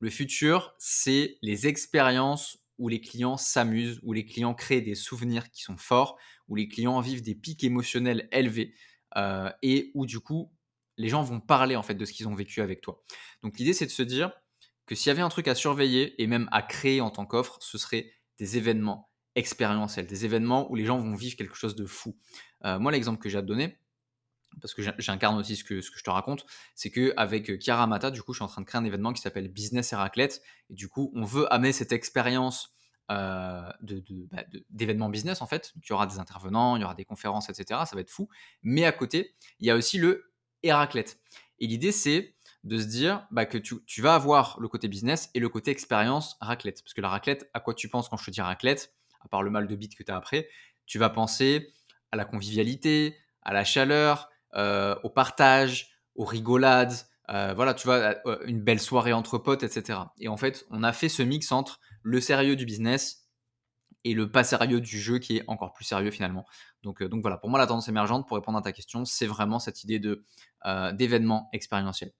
Le 0.00 0.10
futur, 0.10 0.74
c'est 0.78 1.38
les 1.42 1.66
expériences 1.66 2.58
où 2.78 2.88
les 2.88 3.00
clients 3.00 3.36
s'amusent, 3.36 4.00
où 4.02 4.12
les 4.12 4.24
clients 4.24 4.54
créent 4.54 4.80
des 4.80 4.94
souvenirs 4.94 5.50
qui 5.50 5.62
sont 5.62 5.76
forts, 5.76 6.18
où 6.48 6.56
les 6.56 6.68
clients 6.68 7.00
vivent 7.00 7.22
des 7.22 7.34
pics 7.34 7.62
émotionnels 7.64 8.28
élevés 8.32 8.74
euh, 9.16 9.50
et 9.62 9.92
où 9.94 10.06
du 10.06 10.20
coup 10.20 10.52
les 10.96 11.08
gens 11.08 11.22
vont 11.22 11.40
parler 11.40 11.76
en 11.76 11.82
fait 11.82 11.94
de 11.94 12.04
ce 12.04 12.12
qu'ils 12.12 12.28
ont 12.28 12.34
vécu 12.34 12.60
avec 12.60 12.80
toi. 12.80 13.02
Donc 13.42 13.58
l'idée 13.58 13.72
c'est 13.72 13.86
de 13.86 13.90
se 13.90 14.02
dire 14.02 14.32
que 14.86 14.94
s'il 14.94 15.08
y 15.08 15.10
avait 15.10 15.22
un 15.22 15.28
truc 15.28 15.48
à 15.48 15.54
surveiller 15.54 16.20
et 16.22 16.26
même 16.26 16.48
à 16.52 16.62
créer 16.62 17.00
en 17.00 17.10
tant 17.10 17.26
qu'offre, 17.26 17.58
ce 17.60 17.78
serait 17.78 18.12
des 18.38 18.56
événements 18.56 19.10
expérientiels, 19.34 20.06
des 20.06 20.24
événements 20.24 20.70
où 20.70 20.74
les 20.74 20.84
gens 20.84 20.98
vont 20.98 21.14
vivre 21.14 21.36
quelque 21.36 21.56
chose 21.56 21.74
de 21.74 21.86
fou. 21.86 22.16
Euh, 22.64 22.78
moi 22.78 22.92
l'exemple 22.92 23.20
que 23.20 23.28
j'ai 23.28 23.38
à 23.38 23.42
te 23.42 23.46
donner, 23.46 23.78
parce 24.60 24.74
que 24.74 24.82
j'incarne 24.98 25.36
aussi 25.38 25.56
ce 25.56 25.64
que, 25.64 25.74
que 25.74 25.98
je 25.98 26.02
te 26.02 26.10
raconte, 26.10 26.46
c'est 26.74 26.90
qu'avec 26.90 27.50
euh, 27.50 27.58
Chiara 27.58 27.86
Mata, 27.86 28.10
du 28.10 28.22
coup, 28.22 28.32
je 28.32 28.38
suis 28.38 28.44
en 28.44 28.48
train 28.48 28.62
de 28.62 28.66
créer 28.66 28.80
un 28.80 28.84
événement 28.84 29.12
qui 29.12 29.22
s'appelle 29.22 29.48
Business 29.48 29.92
Héraclète. 29.92 30.42
Et 30.70 30.74
du 30.74 30.88
coup, 30.88 31.12
on 31.14 31.24
veut 31.24 31.52
amener 31.52 31.72
cette 31.72 31.92
expérience 31.92 32.74
euh, 33.10 33.70
bah, 34.30 34.44
business, 35.08 35.42
en 35.42 35.46
fait. 35.46 35.72
il 35.76 35.90
y 35.90 35.92
aura 35.92 36.06
des 36.06 36.18
intervenants, 36.18 36.76
il 36.76 36.82
y 36.82 36.84
aura 36.84 36.94
des 36.94 37.04
conférences, 37.04 37.48
etc. 37.50 37.80
Ça 37.86 37.94
va 37.94 38.00
être 38.00 38.10
fou. 38.10 38.28
Mais 38.62 38.84
à 38.84 38.92
côté, 38.92 39.34
il 39.60 39.66
y 39.66 39.70
a 39.70 39.76
aussi 39.76 39.98
le 39.98 40.32
Héraclète. 40.62 41.18
Et 41.58 41.66
l'idée, 41.66 41.92
c'est 41.92 42.34
de 42.64 42.78
se 42.78 42.86
dire 42.86 43.26
bah, 43.30 43.44
que 43.44 43.58
tu, 43.58 43.76
tu, 43.86 44.00
vas 44.00 44.14
avoir 44.14 44.58
le 44.58 44.68
côté 44.68 44.88
business 44.88 45.30
et 45.34 45.40
le 45.40 45.48
côté 45.48 45.70
expérience 45.70 46.36
raclette. 46.40 46.82
Parce 46.82 46.94
que 46.94 47.02
la 47.02 47.10
raclette, 47.10 47.50
à 47.52 47.60
quoi 47.60 47.74
tu 47.74 47.88
penses 47.88 48.08
quand 48.08 48.16
je 48.16 48.24
te 48.24 48.30
dis 48.30 48.40
raclette, 48.40 48.94
à 49.20 49.28
part 49.28 49.42
le 49.42 49.50
mal 49.50 49.66
de 49.66 49.76
bite 49.76 49.96
que 49.96 50.02
tu 50.02 50.10
as 50.10 50.16
après, 50.16 50.48
tu 50.86 50.98
vas 50.98 51.10
penser 51.10 51.72
à 52.10 52.16
la 52.16 52.24
convivialité, 52.24 53.16
à 53.42 53.52
la 53.52 53.64
chaleur, 53.64 54.30
au 54.54 55.10
partage, 55.10 55.90
aux 56.14 56.24
rigolades, 56.24 56.94
euh, 57.30 57.54
voilà, 57.54 57.74
tu 57.74 57.86
vois, 57.86 58.16
une 58.46 58.60
belle 58.60 58.80
soirée 58.80 59.12
entre 59.12 59.38
potes, 59.38 59.62
etc. 59.62 60.00
Et 60.18 60.28
en 60.28 60.36
fait, 60.36 60.66
on 60.70 60.82
a 60.82 60.92
fait 60.92 61.08
ce 61.08 61.22
mix 61.22 61.52
entre 61.52 61.80
le 62.02 62.20
sérieux 62.20 62.56
du 62.56 62.66
business 62.66 63.28
et 64.04 64.12
le 64.12 64.30
pas 64.30 64.44
sérieux 64.44 64.80
du 64.80 64.98
jeu 64.98 65.18
qui 65.18 65.38
est 65.38 65.44
encore 65.46 65.72
plus 65.72 65.84
sérieux 65.84 66.10
finalement. 66.10 66.44
Donc, 66.82 67.02
donc 67.02 67.22
voilà, 67.22 67.38
pour 67.38 67.48
moi, 67.48 67.58
la 67.58 67.66
tendance 67.66 67.88
émergente, 67.88 68.28
pour 68.28 68.36
répondre 68.36 68.58
à 68.58 68.62
ta 68.62 68.72
question, 68.72 69.04
c'est 69.06 69.26
vraiment 69.26 69.58
cette 69.58 69.84
idée 69.84 69.98
de 69.98 70.24
d'événement 70.92 71.48
expérientiel. 71.52 72.12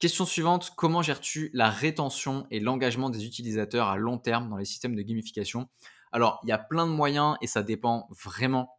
Question 0.00 0.24
suivante, 0.24 0.72
comment 0.76 1.00
gères-tu 1.00 1.50
la 1.54 1.70
rétention 1.70 2.48
et 2.50 2.58
l'engagement 2.58 3.08
des 3.08 3.24
utilisateurs 3.24 3.86
à 3.86 3.96
long 3.96 4.18
terme 4.18 4.48
dans 4.48 4.56
les 4.56 4.64
systèmes 4.64 4.96
de 4.96 5.02
gamification? 5.02 5.68
Alors, 6.10 6.40
il 6.42 6.48
y 6.48 6.52
a 6.52 6.58
plein 6.58 6.88
de 6.88 6.92
moyens 6.92 7.36
et 7.40 7.46
ça 7.46 7.62
dépend 7.62 8.08
vraiment 8.10 8.76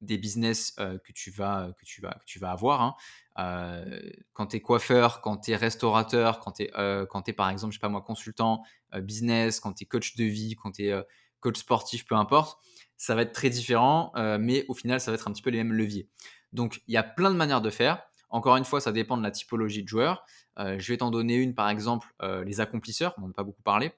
des 0.00 0.18
business 0.18 0.72
que, 0.72 1.12
tu 1.12 1.30
vas, 1.30 1.72
que, 1.78 1.84
tu 1.84 2.00
vas, 2.00 2.12
que 2.12 2.24
tu 2.24 2.38
vas 2.38 2.52
avoir. 2.52 2.82
Hein. 2.82 3.84
Quand 4.32 4.48
tu 4.48 4.56
es 4.56 4.60
coiffeur, 4.60 5.20
quand 5.20 5.38
tu 5.38 5.50
es 5.52 5.56
restaurateur, 5.56 6.40
quand 6.40 6.52
tu 6.52 6.64
es, 6.64 6.70
euh, 6.76 7.06
par 7.36 7.50
exemple, 7.50 7.72
je 7.72 7.78
sais 7.78 7.80
pas 7.80 7.88
moi, 7.88 8.02
consultant 8.02 8.62
business, 9.02 9.60
quand 9.60 9.74
tu 9.74 9.84
es 9.84 9.86
coach 9.86 10.16
de 10.16 10.24
vie, 10.24 10.56
quand 10.56 10.72
tu 10.72 10.88
es 10.88 11.04
coach 11.40 11.58
sportif, 11.58 12.04
peu 12.06 12.14
importe, 12.14 12.58
ça 12.96 13.14
va 13.14 13.22
être 13.22 13.32
très 13.32 13.50
différent, 13.50 14.12
mais 14.38 14.64
au 14.68 14.74
final, 14.74 15.00
ça 15.00 15.10
va 15.10 15.16
être 15.16 15.28
un 15.28 15.32
petit 15.32 15.42
peu 15.42 15.50
les 15.50 15.58
mêmes 15.58 15.72
leviers. 15.72 16.08
Donc, 16.52 16.82
il 16.86 16.94
y 16.94 16.96
a 16.96 17.02
plein 17.02 17.30
de 17.30 17.36
manières 17.36 17.60
de 17.60 17.70
faire. 17.70 18.02
Encore 18.28 18.56
une 18.56 18.64
fois, 18.64 18.80
ça 18.80 18.92
dépend 18.92 19.16
de 19.16 19.22
la 19.22 19.30
typologie 19.30 19.82
de 19.82 19.88
joueurs. 19.88 20.24
Euh, 20.58 20.78
je 20.78 20.92
vais 20.92 20.98
t'en 20.98 21.10
donner 21.10 21.34
une, 21.34 21.54
par 21.54 21.68
exemple, 21.68 22.14
les 22.44 22.60
accomplisseurs, 22.60 23.14
on 23.18 23.22
n'en 23.22 23.30
a 23.30 23.34
pas 23.34 23.44
beaucoup 23.44 23.62
parlé. 23.62 23.92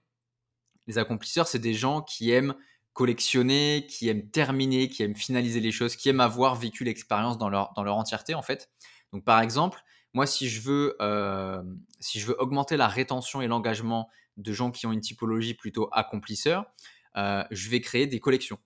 Les 0.87 0.99
accomplisseurs, 0.99 1.47
c'est 1.47 1.59
des 1.59 1.75
gens 1.75 2.02
qui 2.02 2.30
aiment 2.30 2.54
collectionner, 2.92 3.87
qui 3.88 4.08
aiment 4.08 4.28
terminer, 4.30 4.88
qui 4.88 5.02
aiment 5.02 5.16
finaliser 5.16 5.61
les 5.61 5.72
choses, 5.72 5.96
qui 5.96 6.08
aiment 6.08 6.20
avoir 6.20 6.54
vécu 6.54 6.84
l'expérience 6.84 7.38
dans 7.38 7.49
leur, 7.49 7.72
dans 7.75 7.82
leur 7.82 7.96
entièreté, 7.96 8.34
en 8.34 8.42
fait. 8.42 8.70
Donc, 9.12 9.25
par 9.25 9.40
exemple, 9.40 9.80
moi, 10.14 10.26
si 10.26 10.49
je 10.49 10.61
veux, 10.61 10.96
euh, 11.00 11.62
si 12.00 12.20
je 12.20 12.26
veux 12.26 12.40
augmenter 12.40 12.76
la 12.76 12.88
rétention 12.88 13.40
et 13.40 13.46
l'engagement 13.46 14.08
de 14.37 14.52
gens 14.52 14.70
qui 14.70 14.87
ont 14.87 14.92
une 14.92 15.00
typologie 15.00 15.54
plutôt 15.54 15.88
accomplisseur, 15.92 16.66
je 17.14 17.68
vais 17.68 17.80
créer 17.80 18.06
des 18.06 18.20
collections. 18.20 18.58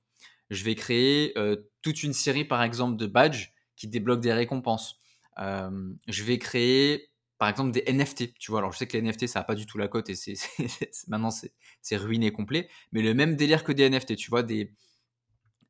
Je 0.50 0.64
vais 0.64 0.76
créer 0.76 1.35
toute 1.83 2.02
une 2.02 2.12
série, 2.12 2.45
par 2.45 2.62
exemple, 2.62 2.97
de 2.97 3.06
badges 3.06 3.52
qui 3.76 3.88
débloquent 3.88 4.21
des 4.21 4.33
récompenses 4.33 5.00
je 5.38 6.23
vais 6.25 6.38
créer 6.38 7.11
par 7.38 7.49
exemple 7.49 7.73
des 7.73 7.85
NFT. 7.93 8.35
Tu 8.38 8.50
vois, 8.50 8.61
alors 8.61 8.73
je 8.73 8.78
sais 8.78 8.87
que 8.87 8.97
les 8.97 9.02
NFT 9.02 9.26
ça 9.26 9.40
n'a 9.40 9.45
pas 9.45 9.55
du 9.55 9.66
tout 9.66 9.78
la 9.78 9.88
cote 9.88 10.09
et 10.09 10.14
c'est, 10.14 10.35
maintenant 11.09 11.31
c'est, 11.31 11.97
ruiné 11.97 12.33
complet, 12.33 12.69
mais 12.93 13.02
le 13.02 13.14
même 13.14 13.37
délire 13.37 13.64
que 13.64 13.73
des 13.73 13.88
NFT, 13.88 14.16
tu 14.16 14.31
vois, 14.31 14.43
des, 14.43 14.73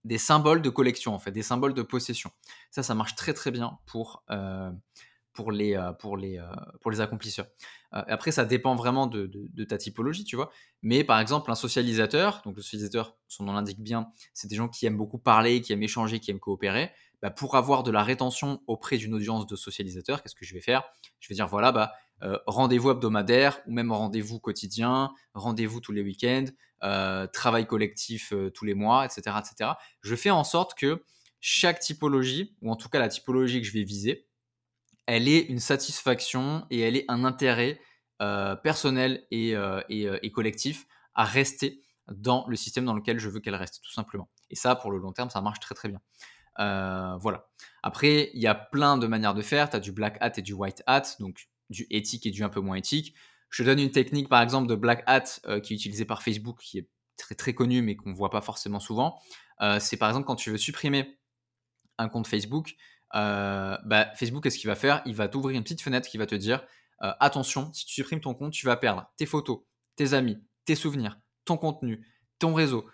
des 0.04 0.18
symboles 0.18 0.62
de 0.62 0.70
collection 0.70 1.14
en 1.14 1.18
fait, 1.18 1.32
des 1.32 1.42
symboles 1.42 1.74
de 1.74 1.82
possession. 1.82 2.30
Ça, 2.70 2.82
ça 2.82 2.94
marche 2.94 3.16
très 3.16 3.34
très 3.34 3.50
bien 3.50 3.78
pour, 3.86 4.24
pour, 5.32 5.52
les, 5.52 5.78
pour, 5.98 6.16
les, 6.16 6.40
pour 6.80 6.90
les 6.90 7.00
accomplisseurs. 7.00 7.46
après, 7.90 8.30
ça 8.30 8.44
dépend 8.44 8.76
vraiment 8.76 9.06
de, 9.08 9.26
de, 9.26 9.64
ta 9.64 9.78
typologie, 9.78 10.24
tu 10.24 10.36
vois. 10.36 10.50
Mais 10.82 11.02
par 11.02 11.18
exemple, 11.18 11.50
un 11.50 11.56
socialisateur, 11.56 12.42
donc 12.44 12.56
le 12.56 12.62
socialisateur, 12.62 13.16
son 13.26 13.44
nom 13.44 13.52
l'indique 13.52 13.80
bien, 13.80 14.08
c'est 14.32 14.48
des 14.48 14.56
gens 14.56 14.68
qui 14.68 14.86
aiment 14.86 14.96
beaucoup 14.96 15.18
parler, 15.18 15.60
qui 15.60 15.72
aiment 15.72 15.82
échanger, 15.82 16.20
qui 16.20 16.30
aiment 16.30 16.40
coopérer. 16.40 16.92
Bah, 17.22 17.30
pour 17.30 17.56
avoir 17.56 17.82
de 17.82 17.90
la 17.90 18.02
rétention 18.02 18.62
auprès 18.66 18.98
d'une 18.98 19.14
audience 19.14 19.46
de 19.46 19.56
socialisateurs, 19.56 20.22
qu'est-ce 20.22 20.34
que 20.34 20.44
je 20.44 20.52
vais 20.54 20.60
faire? 20.60 20.84
Je 21.18 21.28
vais 21.28 21.34
dire 21.34 21.48
voilà, 21.48 21.72
bah, 21.72 21.92
euh, 22.22 22.38
rendez-vous 22.46 22.90
hebdomadaire 22.90 23.60
ou 23.66 23.72
même 23.72 23.92
rendez-vous 23.92 24.38
quotidien, 24.38 25.12
rendez-vous 25.34 25.80
tous 25.80 25.92
les 25.92 26.02
week-ends, 26.02 26.46
euh, 26.82 27.26
travail 27.26 27.66
collectif 27.66 28.32
euh, 28.32 28.50
tous 28.50 28.64
les 28.64 28.74
mois, 28.74 29.04
etc., 29.04 29.36
etc. 29.38 29.72
Je 30.02 30.14
fais 30.14 30.30
en 30.30 30.44
sorte 30.44 30.78
que 30.78 31.02
chaque 31.40 31.80
typologie, 31.80 32.56
ou 32.60 32.70
en 32.70 32.76
tout 32.76 32.88
cas 32.88 32.98
la 32.98 33.08
typologie 33.08 33.60
que 33.60 33.66
je 33.66 33.72
vais 33.72 33.84
viser, 33.84 34.26
elle 35.06 35.28
ait 35.28 35.40
une 35.40 35.60
satisfaction 35.60 36.66
et 36.70 36.80
elle 36.80 36.96
ait 36.96 37.04
un 37.08 37.24
intérêt 37.24 37.80
personnel 38.62 39.26
et, 39.30 39.54
et, 39.90 40.32
collectif 40.32 40.86
à 41.14 41.24
rester 41.24 41.82
dans 42.08 42.46
le 42.48 42.56
système 42.56 42.86
dans 42.86 42.94
lequel 42.94 43.20
je 43.20 43.28
veux 43.28 43.40
qu'elle 43.40 43.54
reste, 43.54 43.82
tout 43.84 43.92
simplement. 43.92 44.30
Et 44.48 44.56
ça, 44.56 44.74
pour 44.74 44.90
le 44.90 44.98
long 44.98 45.12
terme, 45.12 45.28
ça 45.28 45.42
marche 45.42 45.60
très 45.60 45.74
très 45.74 45.88
bien. 45.90 46.00
Euh, 46.58 47.16
voilà. 47.20 47.48
Après, 47.82 48.30
il 48.34 48.40
y 48.40 48.46
a 48.46 48.54
plein 48.54 48.98
de 48.98 49.06
manières 49.06 49.34
de 49.34 49.42
faire. 49.42 49.70
Tu 49.70 49.76
as 49.76 49.80
du 49.80 49.92
black 49.92 50.18
hat 50.20 50.32
et 50.36 50.42
du 50.42 50.52
white 50.52 50.82
hat, 50.86 51.02
donc 51.20 51.48
du 51.70 51.86
éthique 51.90 52.26
et 52.26 52.30
du 52.30 52.42
un 52.44 52.48
peu 52.48 52.60
moins 52.60 52.76
éthique. 52.76 53.14
Je 53.50 53.62
te 53.62 53.68
donne 53.68 53.78
une 53.78 53.90
technique, 53.90 54.28
par 54.28 54.42
exemple, 54.42 54.68
de 54.68 54.74
black 54.74 55.02
hat 55.06 55.24
euh, 55.46 55.60
qui 55.60 55.74
est 55.74 55.76
utilisée 55.76 56.04
par 56.04 56.22
Facebook, 56.22 56.60
qui 56.60 56.78
est 56.78 56.88
très 57.16 57.34
très 57.34 57.54
connue, 57.54 57.82
mais 57.82 57.96
qu'on 57.96 58.10
ne 58.10 58.14
voit 58.14 58.30
pas 58.30 58.40
forcément 58.40 58.80
souvent. 58.80 59.18
Euh, 59.62 59.78
c'est 59.80 59.96
par 59.96 60.10
exemple 60.10 60.26
quand 60.26 60.36
tu 60.36 60.50
veux 60.50 60.58
supprimer 60.58 61.18
un 61.98 62.08
compte 62.08 62.26
Facebook, 62.26 62.74
bah, 63.12 64.12
Facebook, 64.16 64.42
qu'est-ce 64.42 64.58
qu'il 64.58 64.68
va 64.68 64.74
faire? 64.74 65.00
Il 65.06 65.14
va 65.14 65.28
t'ouvrir 65.28 65.56
une 65.56 65.62
petite 65.62 65.80
fenêtre 65.80 66.08
qui 66.08 66.18
va 66.18 66.26
te 66.26 66.34
dire 66.34 66.62
attention, 67.00 67.72
si 67.72 67.86
tu 67.86 67.94
supprimes 67.94 68.20
ton 68.20 68.34
compte, 68.34 68.52
tu 68.52 68.66
vas 68.66 68.76
perdre 68.76 69.10
tes 69.16 69.24
photos, 69.24 69.60
tes 69.96 70.12
amis, 70.12 70.38
tes 70.66 70.74
souvenirs, 70.74 71.18
ton 71.46 71.56
contenu, 71.56 72.06
ton 72.38 72.52
réseau, 72.52 72.86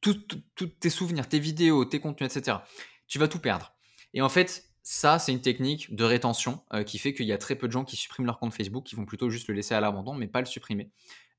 tous 0.00 0.66
tes 0.80 0.90
souvenirs, 0.90 1.28
tes 1.28 1.38
vidéos, 1.38 1.84
tes 1.84 2.00
contenus, 2.00 2.34
etc. 2.34 2.58
Tu 3.06 3.18
vas 3.18 3.28
tout 3.28 3.38
perdre. 3.38 3.74
Et 4.14 4.22
en 4.22 4.28
fait, 4.28 4.70
ça, 4.82 5.18
c'est 5.18 5.32
une 5.32 5.40
technique 5.40 5.94
de 5.94 6.04
rétention 6.04 6.64
euh, 6.72 6.82
qui 6.82 6.98
fait 6.98 7.14
qu'il 7.14 7.26
y 7.26 7.32
a 7.32 7.38
très 7.38 7.54
peu 7.54 7.66
de 7.66 7.72
gens 7.72 7.84
qui 7.84 7.96
suppriment 7.96 8.26
leur 8.26 8.38
compte 8.38 8.54
Facebook, 8.54 8.84
qui 8.84 8.94
vont 8.94 9.04
plutôt 9.04 9.30
juste 9.30 9.48
le 9.48 9.54
laisser 9.54 9.74
à 9.74 9.80
l'abandon, 9.80 10.14
mais 10.14 10.26
pas 10.26 10.40
le 10.40 10.46
supprimer. 10.46 10.90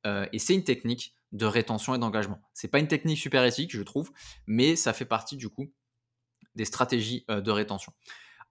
Euh, 0.06 0.26
et 0.32 0.40
c'est 0.40 0.54
une 0.54 0.64
technique 0.64 1.14
de 1.32 1.46
rétention 1.46 1.96
et 1.96 1.98
d'engagement. 1.98 2.42
C'est 2.54 2.68
pas 2.68 2.80
une 2.80 2.88
technique 2.88 3.18
super 3.18 3.44
éthique, 3.44 3.76
je 3.76 3.82
trouve, 3.82 4.12
mais 4.48 4.76
ça 4.76 4.94
fait 4.94 5.06
partie 5.06 5.38
du 5.38 5.50
coup 5.50 5.72
des 6.56 6.66
stratégies 6.66 7.26
euh, 7.30 7.42
de 7.42 7.52
rétention. 7.52 7.94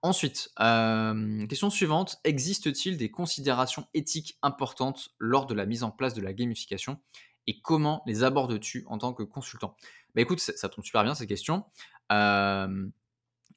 Ensuite, 0.03 0.49
question 1.47 1.69
suivante, 1.69 2.17
existe-t-il 2.23 2.97
des 2.97 3.11
considérations 3.11 3.87
éthiques 3.93 4.39
importantes 4.41 5.09
lors 5.19 5.45
de 5.45 5.53
la 5.53 5.67
mise 5.67 5.83
en 5.83 5.91
place 5.91 6.15
de 6.15 6.21
la 6.21 6.33
gamification? 6.33 6.99
Et 7.47 7.61
comment 7.61 8.03
les 8.05 8.23
abordes-tu 8.23 8.85
en 8.87 8.97
tant 8.97 9.13
que 9.13 9.23
consultant? 9.23 9.75
Bah 10.15 10.21
écoute, 10.21 10.39
ça, 10.39 10.69
tombe 10.69 10.83
super 10.83 11.03
bien 11.03 11.15
cette 11.15 11.29
question. 11.29 11.65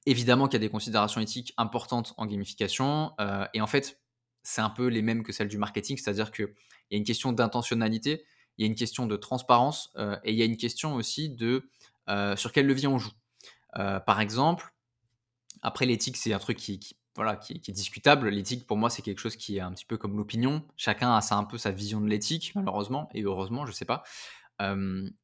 évidemment 0.06 0.46
qu'il 0.46 0.54
y 0.54 0.62
a 0.62 0.66
des 0.66 0.70
considérations 0.70 1.20
éthiques 1.20 1.54
importantes 1.56 2.14
en 2.16 2.26
gamification 2.26 3.12
et 3.52 3.60
en 3.60 3.66
fait, 3.66 4.00
c'est 4.42 4.60
un 4.60 4.70
peu 4.70 4.86
les 4.86 5.02
mêmes 5.02 5.22
que 5.22 5.32
celles 5.32 5.48
du 5.48 5.58
marketing, 5.58 5.96
c'est-à-dire 5.96 6.30
qu'il 6.30 6.54
y 6.90 6.94
a 6.94 6.98
une 6.98 7.04
question 7.04 7.32
d'intentionnalité, 7.32 8.24
il 8.56 8.62
y 8.62 8.64
a 8.64 8.68
une 8.68 8.76
question 8.76 9.06
de 9.06 9.16
transparence 9.16 9.92
et 10.22 10.32
il 10.32 10.36
y 10.36 10.42
a 10.42 10.44
une 10.44 10.56
question 10.56 10.94
aussi 10.94 11.30
de 11.30 11.68
sur 12.36 12.52
quel 12.52 12.66
levier 12.66 12.88
on 12.88 12.98
joue. 12.98 13.12
par 13.72 14.20
exemple, 14.20 14.74
après 15.62 15.86
l'éthique, 15.86 16.16
c'est 16.16 16.32
un 16.32 16.38
truc 16.38 16.58
qui 16.58 16.96
voilà, 17.14 17.36
qui, 17.36 17.54
est 17.54 17.72
discutable. 17.72 18.28
L'éthique, 18.28 18.66
pour 18.66 18.76
moi, 18.76 18.90
c'est 18.90 19.02
quelque 19.02 19.20
chose 19.20 19.36
qui 19.36 19.56
est 19.56 19.60
un 19.60 19.72
petit 19.72 19.84
peu 19.84 19.96
comme 19.96 20.16
l'opinion. 20.16 20.62
Chacun 20.76 21.10
a 21.12 21.34
un 21.34 21.44
peu 21.44 21.58
sa 21.58 21.70
vision 21.70 22.00
de 22.00 22.08
l'éthique, 22.08 22.52
malheureusement, 22.54 23.08
et 23.14 23.22
heureusement, 23.22 23.66
je 23.66 23.72
sais 23.72 23.84
pas. 23.84 24.02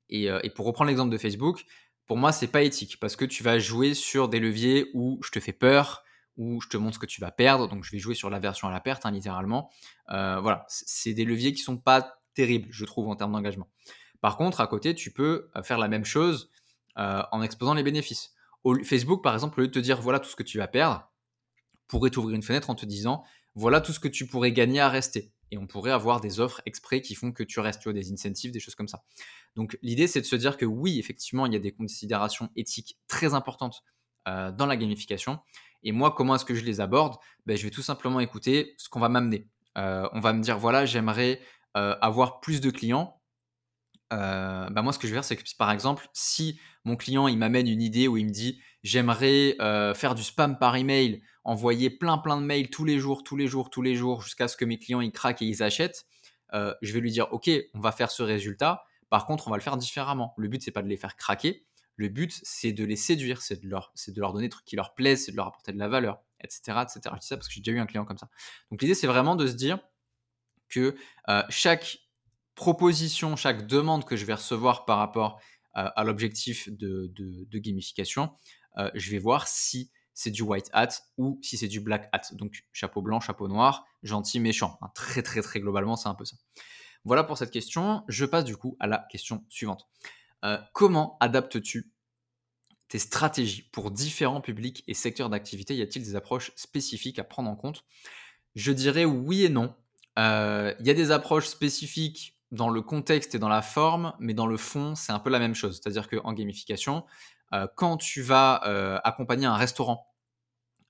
et, 0.08 0.50
pour 0.54 0.66
reprendre 0.66 0.88
l'exemple 0.88 1.10
de 1.10 1.18
Facebook, 1.18 1.64
pour 2.06 2.16
moi, 2.16 2.32
c'est 2.32 2.48
pas 2.48 2.62
éthique 2.62 2.98
parce 3.00 3.16
que 3.16 3.24
tu 3.24 3.42
vas 3.42 3.58
jouer 3.58 3.94
sur 3.94 4.28
des 4.28 4.40
leviers 4.40 4.90
où 4.94 5.20
je 5.24 5.30
te 5.30 5.40
fais 5.40 5.52
peur, 5.52 6.04
où 6.36 6.60
je 6.60 6.68
te 6.68 6.76
montre 6.76 6.94
ce 6.94 6.98
que 7.00 7.06
tu 7.06 7.20
vas 7.20 7.30
perdre. 7.30 7.68
Donc, 7.68 7.84
je 7.84 7.90
vais 7.90 7.98
jouer 7.98 8.14
sur 8.14 8.30
l'aversion 8.30 8.68
à 8.68 8.72
la 8.72 8.80
perte, 8.80 9.04
hein, 9.04 9.10
littéralement. 9.10 9.70
voilà, 10.08 10.64
c'est 10.68 11.12
des 11.12 11.24
leviers 11.24 11.52
qui 11.52 11.62
sont 11.62 11.76
pas 11.76 12.20
terribles, 12.34 12.68
je 12.70 12.84
trouve, 12.84 13.08
en 13.08 13.16
termes 13.16 13.32
d'engagement. 13.32 13.68
Par 14.20 14.36
contre, 14.36 14.60
à 14.60 14.66
côté, 14.66 14.94
tu 14.94 15.10
peux 15.10 15.50
faire 15.64 15.78
la 15.78 15.88
même 15.88 16.04
chose 16.04 16.50
en 16.94 17.42
exposant 17.42 17.74
les 17.74 17.82
bénéfices. 17.82 18.32
Facebook, 18.84 19.22
par 19.22 19.34
exemple, 19.34 19.58
au 19.58 19.62
lieu 19.62 19.68
de 19.68 19.72
te 19.72 19.78
dire 19.78 20.00
voilà 20.00 20.20
tout 20.20 20.28
ce 20.28 20.36
que 20.36 20.42
tu 20.42 20.58
vas 20.58 20.68
perdre, 20.68 21.09
pourrait 21.90 22.10
t'ouvrir 22.10 22.36
une 22.36 22.42
fenêtre 22.42 22.70
en 22.70 22.74
te 22.74 22.86
disant 22.86 23.24
voilà 23.56 23.80
tout 23.80 23.92
ce 23.92 23.98
que 24.00 24.08
tu 24.08 24.26
pourrais 24.26 24.52
gagner 24.52 24.80
à 24.80 24.88
rester. 24.88 25.32
Et 25.50 25.58
on 25.58 25.66
pourrait 25.66 25.90
avoir 25.90 26.20
des 26.20 26.38
offres 26.38 26.62
exprès 26.64 27.02
qui 27.02 27.16
font 27.16 27.32
que 27.32 27.42
tu 27.42 27.58
restes, 27.58 27.80
tu 27.80 27.84
vois, 27.88 27.92
des 27.92 28.12
incentives, 28.12 28.52
des 28.52 28.60
choses 28.60 28.76
comme 28.76 28.86
ça. 28.86 29.02
Donc 29.56 29.76
l'idée, 29.82 30.06
c'est 30.06 30.20
de 30.20 30.26
se 30.26 30.36
dire 30.36 30.56
que 30.56 30.64
oui, 30.64 31.00
effectivement, 31.00 31.46
il 31.46 31.52
y 31.52 31.56
a 31.56 31.58
des 31.58 31.72
considérations 31.72 32.48
éthiques 32.54 32.96
très 33.08 33.34
importantes 33.34 33.82
euh, 34.28 34.52
dans 34.52 34.66
la 34.66 34.76
gamification. 34.76 35.40
Et 35.82 35.90
moi, 35.90 36.14
comment 36.16 36.36
est-ce 36.36 36.44
que 36.44 36.54
je 36.54 36.64
les 36.64 36.80
aborde? 36.80 37.16
Ben, 37.46 37.56
Je 37.56 37.64
vais 37.64 37.70
tout 37.70 37.82
simplement 37.82 38.20
écouter 38.20 38.74
ce 38.78 38.88
qu'on 38.88 39.00
va 39.00 39.08
m'amener. 39.08 39.48
Euh, 39.76 40.08
on 40.12 40.20
va 40.20 40.32
me 40.32 40.40
dire, 40.40 40.56
voilà, 40.56 40.86
j'aimerais 40.86 41.40
euh, 41.76 41.96
avoir 42.00 42.38
plus 42.38 42.60
de 42.60 42.70
clients. 42.70 43.20
Ben, 44.12 44.82
moi, 44.82 44.92
ce 44.92 45.00
que 45.00 45.08
je 45.08 45.12
vais 45.12 45.16
faire, 45.16 45.24
c'est 45.24 45.36
que 45.36 45.42
par 45.58 45.72
exemple, 45.72 46.08
si 46.12 46.60
mon 46.84 46.96
client 46.96 47.26
il 47.28 47.38
m'amène 47.38 47.66
une 47.66 47.82
idée 47.82 48.06
où 48.06 48.16
il 48.16 48.26
me 48.26 48.32
dit, 48.32 48.60
j'aimerais 48.82 49.56
faire 49.94 50.14
du 50.14 50.22
spam 50.22 50.58
par 50.58 50.76
email 50.76 51.22
envoyer 51.44 51.90
plein 51.90 52.18
plein 52.18 52.40
de 52.40 52.44
mails 52.44 52.70
tous 52.70 52.84
les 52.84 52.98
jours, 52.98 53.22
tous 53.22 53.36
les 53.36 53.46
jours, 53.46 53.70
tous 53.70 53.82
les 53.82 53.94
jours, 53.94 54.22
jusqu'à 54.22 54.48
ce 54.48 54.56
que 54.56 54.64
mes 54.64 54.78
clients 54.78 55.00
ils 55.00 55.12
craquent 55.12 55.42
et 55.42 55.46
ils 55.46 55.62
achètent, 55.62 56.06
euh, 56.54 56.74
je 56.82 56.92
vais 56.92 57.00
lui 57.00 57.10
dire 57.10 57.28
ok, 57.32 57.50
on 57.74 57.80
va 57.80 57.92
faire 57.92 58.10
ce 58.10 58.22
résultat. 58.22 58.84
Par 59.08 59.26
contre, 59.26 59.48
on 59.48 59.50
va 59.50 59.56
le 59.56 59.62
faire 59.62 59.76
différemment. 59.76 60.34
Le 60.36 60.48
but 60.48 60.62
c'est 60.62 60.70
pas 60.70 60.82
de 60.82 60.88
les 60.88 60.96
faire 60.96 61.16
craquer. 61.16 61.66
Le 61.96 62.08
but 62.08 62.40
c'est 62.42 62.72
de 62.72 62.84
les 62.84 62.96
séduire, 62.96 63.42
c'est 63.42 63.62
de 63.62 63.68
leur, 63.68 63.92
c'est 63.94 64.12
de 64.14 64.20
leur 64.20 64.32
donner 64.32 64.46
des 64.46 64.50
trucs 64.50 64.64
qui 64.64 64.76
leur 64.76 64.94
plaisent, 64.94 65.24
c'est 65.26 65.32
de 65.32 65.36
leur 65.36 65.48
apporter 65.48 65.72
de 65.72 65.78
la 65.78 65.88
valeur, 65.88 66.20
etc., 66.42 66.78
etc. 66.82 67.00
Je 67.14 67.20
dis 67.20 67.26
ça 67.26 67.36
parce 67.36 67.48
que 67.48 67.54
j'ai 67.54 67.60
déjà 67.60 67.76
eu 67.76 67.80
un 67.80 67.86
client 67.86 68.04
comme 68.04 68.18
ça. 68.18 68.28
Donc 68.70 68.82
l'idée 68.82 68.94
c'est 68.94 69.06
vraiment 69.06 69.36
de 69.36 69.46
se 69.46 69.54
dire 69.54 69.78
que 70.68 70.96
euh, 71.28 71.42
chaque 71.48 71.98
proposition, 72.54 73.36
chaque 73.36 73.66
demande 73.66 74.04
que 74.04 74.16
je 74.16 74.24
vais 74.24 74.34
recevoir 74.34 74.84
par 74.84 74.98
rapport 74.98 75.40
à 75.72 76.02
l'objectif 76.02 76.68
de, 76.68 77.12
gamification, 77.58 78.32
je 78.94 79.10
vais 79.10 79.18
voir 79.18 79.48
si 79.48 79.90
c'est 80.12 80.30
du 80.30 80.42
white 80.42 80.68
hat 80.72 80.88
ou 81.16 81.38
si 81.42 81.56
c'est 81.56 81.68
du 81.68 81.80
black 81.80 82.08
hat. 82.12 82.22
Donc 82.32 82.64
chapeau 82.72 83.00
blanc, 83.00 83.20
chapeau 83.20 83.48
noir, 83.48 83.86
gentil, 84.02 84.40
méchant. 84.40 84.78
très 84.94 85.22
très 85.22 85.40
très 85.42 85.60
globalement, 85.60 85.96
c'est 85.96 86.08
un 86.08 86.14
peu 86.14 86.24
ça. 86.24 86.36
Voilà 87.04 87.24
pour 87.24 87.38
cette 87.38 87.50
question. 87.50 88.04
Je 88.08 88.26
passe 88.26 88.44
du 88.44 88.56
coup 88.56 88.76
à 88.80 88.86
la 88.86 89.06
question 89.10 89.44
suivante. 89.48 89.88
comment 90.72 91.16
adaptes-tu 91.20 91.90
tes 92.88 92.98
stratégies 92.98 93.62
pour 93.70 93.90
différents 93.90 94.40
publics 94.40 94.82
et 94.86 94.94
secteurs 94.94 95.30
d'activité? 95.30 95.76
Y 95.76 95.82
a-t-il 95.82 96.04
des 96.04 96.16
approches 96.16 96.52
spécifiques 96.56 97.18
à 97.18 97.24
prendre 97.24 97.50
en 97.50 97.56
compte? 97.56 97.84
Je 98.54 98.72
dirais 98.72 99.04
oui 99.04 99.44
et 99.44 99.48
non. 99.48 99.74
Il 100.16 100.86
y 100.86 100.90
a 100.90 100.94
des 100.94 101.10
approches 101.10 101.46
spécifiques 101.46 102.36
dans 102.50 102.68
le 102.68 102.82
contexte 102.82 103.34
et 103.34 103.38
dans 103.38 103.48
la 103.48 103.62
forme, 103.62 104.12
mais 104.18 104.34
dans 104.34 104.46
le 104.46 104.56
fond, 104.56 104.96
c'est 104.96 105.12
un 105.12 105.20
peu 105.20 105.30
la 105.30 105.38
même 105.38 105.54
chose. 105.54 105.80
C'est-à-dire 105.80 106.08
qu'en 106.08 106.32
gamification, 106.32 107.04
quand 107.74 107.96
tu 107.96 108.22
vas 108.22 108.54
accompagner 109.04 109.46
un 109.46 109.56
restaurant 109.56 110.06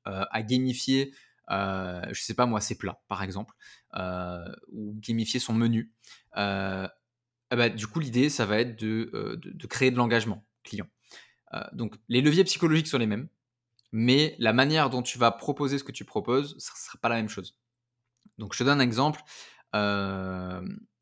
à 0.04 0.42
gamifier, 0.42 1.14
je 1.48 2.20
sais 2.20 2.34
pas 2.34 2.46
moi, 2.46 2.60
ses 2.60 2.76
plats, 2.76 3.02
par 3.08 3.22
exemple, 3.22 3.54
ou 4.72 4.94
gamifier 4.98 5.40
son 5.40 5.54
menu, 5.54 5.92
ben, 6.34 6.88
du 7.74 7.86
coup, 7.86 8.00
l'idée, 8.00 8.30
ça 8.30 8.46
va 8.46 8.58
être 8.58 8.78
de, 8.78 9.40
de 9.42 9.66
créer 9.66 9.90
de 9.90 9.96
l'engagement 9.96 10.46
client. 10.62 10.86
donc, 11.72 11.96
les 12.08 12.20
leviers 12.20 12.44
psychologiques 12.44 12.88
sont 12.88 12.98
les 12.98 13.06
mêmes, 13.06 13.28
mais 13.92 14.36
la 14.38 14.52
manière 14.52 14.88
dont 14.90 15.02
tu 15.02 15.18
vas 15.18 15.32
proposer 15.32 15.78
ce 15.78 15.84
que 15.84 15.92
tu 15.92 16.04
proposes, 16.04 16.56
ça 16.58 16.72
ne 16.74 16.78
sera 16.78 16.98
pas 16.98 17.08
la 17.08 17.16
même 17.16 17.28
chose. 17.28 17.58
Donc, 18.38 18.54
je 18.54 18.58
te 18.58 18.64
donne 18.64 18.80
un 18.80 18.84
exemple 18.84 19.22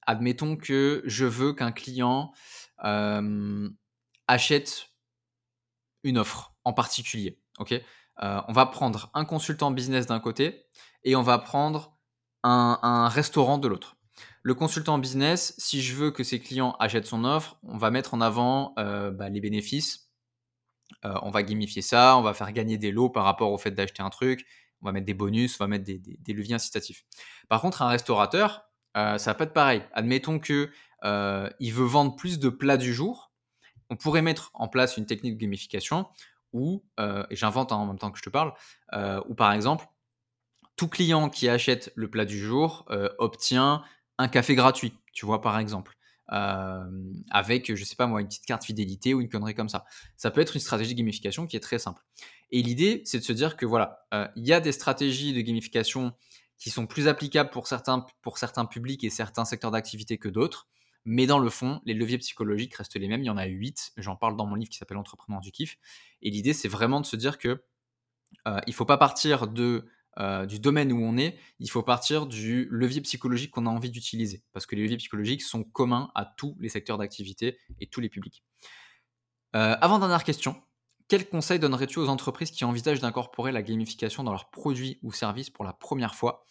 admettons 0.08 0.56
que 0.56 1.02
je 1.04 1.26
veux 1.26 1.52
qu'un 1.52 1.70
client 1.70 2.32
achète 4.26 4.87
une 6.04 6.18
offre 6.18 6.54
en 6.64 6.72
particulier. 6.72 7.40
ok? 7.58 7.80
On 8.20 8.52
va 8.52 8.66
prendre 8.66 9.10
un 9.14 9.24
consultant 9.24 9.70
business 9.70 10.06
d'un 10.06 10.18
côté 10.18 10.64
et 11.04 11.14
on 11.14 11.22
va 11.22 11.38
prendre 11.38 11.96
un, 12.42 13.08
restaurant 13.08 13.58
de 13.58 13.68
l'autre. 13.68 13.96
Le 14.42 14.54
consultant 14.54 14.98
business, 14.98 15.54
si 15.56 15.82
je 15.82 15.94
veux 15.94 16.10
que 16.10 16.24
ses 16.24 16.40
clients 16.40 16.74
achètent 16.80 17.06
son 17.06 17.24
offre, 17.24 17.58
on 17.62 17.76
va 17.76 17.92
mettre 17.92 18.14
en 18.14 18.20
avant 18.20 18.74
bah, 18.76 19.28
les 19.28 19.40
bénéfices. 19.40 20.10
on 21.04 21.30
va 21.30 21.44
gamifier 21.44 21.80
ça, 21.80 22.16
on 22.16 22.22
va 22.22 22.34
faire 22.34 22.50
gagner 22.50 22.76
des 22.76 22.90
lots 22.90 23.08
par 23.08 23.22
rapport 23.22 23.52
au 23.52 23.58
fait 23.58 23.70
d'acheter 23.70 24.02
un 24.02 24.10
truc, 24.10 24.44
on 24.82 24.86
va 24.86 24.92
mettre 24.92 25.06
des 25.06 25.14
bonus, 25.14 25.54
on 25.60 25.64
va 25.64 25.68
mettre 25.68 25.84
des, 25.84 25.98
des 25.98 26.32
leviers 26.32 26.56
incitatifs. 26.56 27.04
Par 27.48 27.60
contre, 27.60 27.82
un 27.82 27.88
restaurateur, 27.88 28.68
euh, 28.96 29.18
ça 29.18 29.30
va 29.30 29.34
pas 29.34 29.44
être 29.44 29.52
pareil. 29.52 29.82
Admettons 29.92 30.38
que 30.38 30.70
euh, 31.04 31.48
il 31.60 31.72
veut 31.72 31.86
vendre 31.86 32.16
plus 32.16 32.38
de 32.38 32.48
plats 32.48 32.76
du 32.76 32.92
jour. 32.92 33.27
On 33.90 33.96
pourrait 33.96 34.22
mettre 34.22 34.50
en 34.54 34.68
place 34.68 34.96
une 34.96 35.06
technique 35.06 35.34
de 35.34 35.40
gamification 35.40 36.06
où, 36.52 36.84
euh, 36.98 37.24
et 37.30 37.36
j'invente 37.36 37.72
en 37.72 37.86
même 37.86 37.98
temps 37.98 38.10
que 38.10 38.18
je 38.18 38.22
te 38.22 38.30
parle, 38.30 38.52
où 39.28 39.34
par 39.34 39.52
exemple, 39.52 39.86
tout 40.76 40.88
client 40.88 41.28
qui 41.28 41.48
achète 41.48 41.92
le 41.94 42.08
plat 42.08 42.24
du 42.24 42.38
jour 42.38 42.86
obtient 43.18 43.82
un 44.18 44.28
café 44.28 44.54
gratuit, 44.54 44.94
tu 45.12 45.26
vois, 45.26 45.40
par 45.40 45.58
exemple. 45.58 45.96
avec, 46.28 47.74
je 47.74 47.84
sais 47.84 47.96
pas 47.96 48.06
moi, 48.06 48.20
une 48.20 48.28
petite 48.28 48.46
carte 48.46 48.64
fidélité 48.64 49.14
ou 49.14 49.20
une 49.20 49.28
connerie 49.28 49.54
comme 49.54 49.68
ça. 49.68 49.84
Ça 50.16 50.30
peut 50.30 50.40
être 50.40 50.54
une 50.54 50.60
stratégie 50.60 50.94
de 50.94 50.98
gamification 50.98 51.46
qui 51.46 51.56
est 51.56 51.60
très 51.60 51.78
simple. 51.78 52.02
Et 52.50 52.62
l'idée, 52.62 53.02
c'est 53.04 53.18
de 53.18 53.24
se 53.24 53.32
dire 53.32 53.56
que 53.56 53.66
voilà, 53.66 54.06
il 54.36 54.46
y 54.46 54.52
a 54.52 54.60
des 54.60 54.72
stratégies 54.72 55.32
de 55.32 55.40
gamification 55.40 56.14
qui 56.58 56.70
sont 56.70 56.86
plus 56.86 57.08
applicables 57.08 57.50
pour 57.50 57.68
certains, 57.68 58.04
pour 58.20 58.38
certains 58.38 58.64
publics 58.64 59.04
et 59.04 59.10
certains 59.10 59.44
secteurs 59.44 59.70
d'activité 59.70 60.18
que 60.18 60.28
d'autres. 60.28 60.68
Mais 61.10 61.26
dans 61.26 61.38
le 61.38 61.48
fond, 61.48 61.80
les 61.86 61.94
leviers 61.94 62.18
psychologiques 62.18 62.74
restent 62.74 62.96
les 62.96 63.08
mêmes. 63.08 63.22
Il 63.22 63.26
y 63.26 63.30
en 63.30 63.38
a 63.38 63.46
huit. 63.46 63.92
J'en 63.96 64.14
parle 64.14 64.36
dans 64.36 64.44
mon 64.44 64.56
livre 64.56 64.68
qui 64.68 64.76
s'appelle 64.76 64.98
Entrepreneur 64.98 65.40
du 65.40 65.50
kiff. 65.50 65.78
Et 66.20 66.28
l'idée, 66.28 66.52
c'est 66.52 66.68
vraiment 66.68 67.00
de 67.00 67.06
se 67.06 67.16
dire 67.16 67.38
que 67.38 67.64
euh, 68.46 68.60
il 68.66 68.74
faut 68.74 68.84
pas 68.84 68.98
partir 68.98 69.46
de, 69.48 69.86
euh, 70.18 70.44
du 70.44 70.60
domaine 70.60 70.92
où 70.92 71.02
on 71.02 71.16
est. 71.16 71.38
Il 71.60 71.70
faut 71.70 71.82
partir 71.82 72.26
du 72.26 72.68
levier 72.70 73.00
psychologique 73.00 73.52
qu'on 73.52 73.64
a 73.64 73.70
envie 73.70 73.90
d'utiliser. 73.90 74.44
Parce 74.52 74.66
que 74.66 74.76
les 74.76 74.82
leviers 74.82 74.98
psychologiques 74.98 75.40
sont 75.40 75.64
communs 75.64 76.10
à 76.14 76.26
tous 76.26 76.54
les 76.60 76.68
secteurs 76.68 76.98
d'activité 76.98 77.56
et 77.80 77.86
tous 77.86 78.02
les 78.02 78.10
publics. 78.10 78.44
Euh, 79.56 79.76
avant 79.80 79.98
dernière 79.98 80.24
question. 80.24 80.62
Quel 81.08 81.26
conseil 81.26 81.58
donnerais-tu 81.58 82.00
aux 82.00 82.10
entreprises 82.10 82.50
qui 82.50 82.66
envisagent 82.66 83.00
d'incorporer 83.00 83.50
la 83.50 83.62
gamification 83.62 84.24
dans 84.24 84.32
leurs 84.32 84.50
produits 84.50 84.98
ou 85.02 85.10
services 85.10 85.48
pour 85.48 85.64
la 85.64 85.72
première 85.72 86.14
fois? 86.14 86.44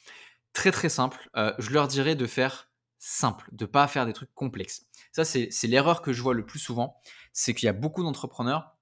Très 0.52 0.72
très 0.72 0.90
simple, 0.90 1.30
je 1.36 1.70
leur 1.70 1.88
dirais 1.88 2.16
de 2.16 2.26
faire 2.26 2.67
simple, 3.00 3.50
de 3.52 3.66
pas 3.66 3.88
faire 3.88 4.06
des 4.06 4.14
trucs 4.14 4.34
complexes. 4.34 4.86
Ça, 5.12 5.26
c'est 5.26 5.50
l'erreur 5.64 6.02
que 6.02 6.14
je 6.14 6.22
vois 6.22 6.34
le 6.34 6.46
plus 6.46 6.60
souvent, 6.60 6.98
c'est 7.34 7.54
qu'il 7.54 7.66
y 7.66 7.70
a 7.70 7.74
beaucoup 7.74 8.04
d'entrepreneurs 8.04 8.76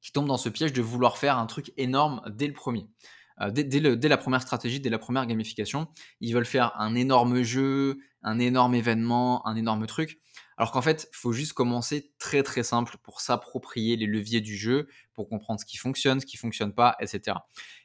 qui 0.00 0.12
tombent 0.12 0.28
dans 0.28 0.36
ce 0.36 0.48
piège 0.48 0.72
de 0.72 0.82
vouloir 0.82 1.18
faire 1.18 1.38
un 1.38 1.46
truc 1.46 1.72
énorme 1.76 2.22
dès 2.28 2.46
le 2.46 2.52
premier. 2.52 2.88
Euh, 3.40 3.50
dès, 3.50 3.64
dès, 3.64 4.08
la 4.08 4.16
première 4.16 4.42
stratégie, 4.42 4.80
dès 4.80 4.90
la 4.90 4.98
première 4.98 5.26
gamification, 5.26 5.88
ils 6.20 6.32
veulent 6.32 6.44
faire 6.44 6.72
un 6.80 6.94
énorme 6.94 7.42
jeu, 7.42 7.98
un 8.22 8.38
énorme 8.38 8.74
événement, 8.74 9.46
un 9.46 9.56
énorme 9.56 9.86
truc. 9.86 10.20
Alors 10.56 10.72
qu'en 10.72 10.82
fait, 10.82 11.08
il 11.12 11.16
faut 11.16 11.32
juste 11.32 11.52
commencer 11.52 12.12
très 12.18 12.42
très 12.42 12.64
simple 12.64 12.96
pour 13.02 13.20
s'approprier 13.20 13.96
les 13.96 14.06
leviers 14.06 14.40
du 14.40 14.56
jeu, 14.56 14.88
pour 15.14 15.28
comprendre 15.28 15.60
ce 15.60 15.64
qui 15.64 15.76
fonctionne, 15.76 16.20
ce 16.20 16.26
qui 16.26 16.36
fonctionne 16.36 16.74
pas, 16.74 16.96
etc. 17.00 17.38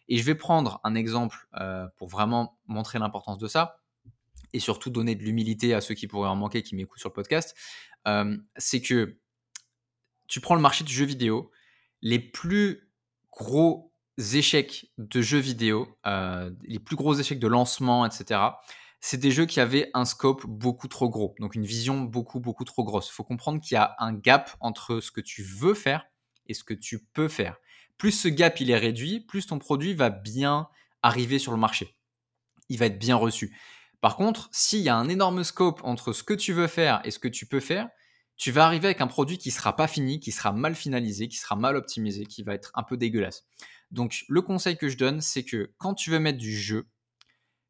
Et 0.08 0.18
je 0.18 0.24
vais 0.24 0.36
prendre 0.36 0.80
un 0.84 0.96
exemple 0.96 1.48
euh, 1.60 1.88
pour 1.98 2.10
vraiment 2.10 2.58
montrer 2.66 2.98
l'importance 2.98 3.38
de 3.38 3.48
ça 3.48 3.83
et 4.54 4.60
surtout 4.60 4.90
donner 4.90 5.16
de 5.16 5.24
l'humilité 5.24 5.74
à 5.74 5.82
ceux 5.82 5.96
qui 5.96 6.08
pourraient 6.08 6.30
en 6.30 6.36
manquer, 6.36 6.64
qui 6.64 6.76
m'écoutent 6.76 7.00
sur 7.00 7.10
le 7.10 7.14
podcast. 7.14 7.56
Euh, 8.08 8.38
c'est 8.56 8.82
que 8.82 9.18
tu 10.28 10.40
prends 10.40 10.56
le 10.56 10.62
marché 10.62 10.84
du 10.84 10.94
jeu 10.94 11.06
vidéo, 11.06 11.52
les 12.02 12.20
plus 12.20 12.90
gros 13.32 13.94
échecs 14.18 14.92
de 14.98 15.22
jeux 15.22 15.40
vidéo, 15.40 15.98
euh, 16.06 16.52
les 16.64 16.80
plus 16.80 16.96
gros 16.96 17.16
échecs 17.16 17.40
de 17.40 17.48
lancement, 17.48 18.06
etc., 18.06 18.40
c'est 19.06 19.18
des 19.18 19.32
jeux 19.32 19.46
qui 19.46 19.60
avaient 19.60 19.92
un 19.94 20.06
scope 20.06 20.46
beaucoup 20.48 20.88
trop 20.88 21.10
gros, 21.10 21.36
donc 21.40 21.56
une 21.56 21.66
vision 21.66 22.00
beaucoup, 22.00 22.40
beaucoup 22.40 22.64
trop 22.64 22.86
grosse. 22.86 23.10
Il 23.10 23.12
faut 23.12 23.26
comprendre 23.26 23.60
qu'il 23.60 23.76
y 23.76 23.78
a 23.78 23.98
un 24.00 24.14
gap 24.14 24.56
entre 24.62 25.02
ce 25.02 25.12
que 25.12 25.20
tu 25.20 25.44
veux 25.44 25.74
faire 25.74 26.06
et 26.48 26.54
ce 26.54 26.64
que 26.64 26.74
tu 26.74 27.04
peux 27.14 27.28
faire. 27.28 27.58
Plus 27.98 28.12
ce 28.12 28.30
gap 28.30 28.62
il 28.62 28.72
est 28.72 28.78
réduit, 28.78 29.20
plus 29.20 29.46
ton 29.46 29.60
produit 29.60 29.94
va 29.94 30.10
bien 30.10 30.70
arriver 31.02 31.38
sur 31.38 31.52
le 31.52 31.58
marché. 31.58 31.98
Il 32.70 32.80
va 32.80 32.86
être 32.86 32.98
bien 32.98 33.18
reçu. 33.18 33.54
Par 34.04 34.18
contre, 34.18 34.50
s'il 34.52 34.82
y 34.82 34.90
a 34.90 34.98
un 34.98 35.08
énorme 35.08 35.46
scope 35.46 35.80
entre 35.86 36.12
ce 36.12 36.24
que 36.24 36.34
tu 36.34 36.52
veux 36.52 36.68
faire 36.68 37.00
et 37.06 37.10
ce 37.10 37.20
que 37.20 37.30
tu 37.30 37.46
peux 37.46 37.62
faire, 37.62 37.88
tu 38.36 38.52
vas 38.52 38.66
arriver 38.66 38.88
avec 38.88 39.00
un 39.00 39.08
produit 39.08 39.38
qui 39.38 39.50
sera 39.50 39.78
pas 39.78 39.88
fini, 39.88 40.20
qui 40.20 40.34
sera 40.34 40.52
mal 40.52 40.76
finalisé, 40.76 41.30
qui 41.30 41.38
sera 41.38 41.56
mal 41.56 41.78
optimisé, 41.78 42.26
qui 42.26 42.44
va 42.44 42.54
être 42.54 42.70
un 42.74 42.84
peu 42.84 42.98
dégueulasse. 42.98 43.46
Donc 43.92 44.26
le 44.28 44.42
conseil 44.42 44.76
que 44.76 44.90
je 44.90 44.98
donne, 44.98 45.22
c'est 45.22 45.46
que 45.46 45.74
quand 45.78 45.94
tu 45.94 46.10
veux 46.10 46.20
mettre 46.20 46.38
du 46.38 46.54
jeu, 46.54 46.90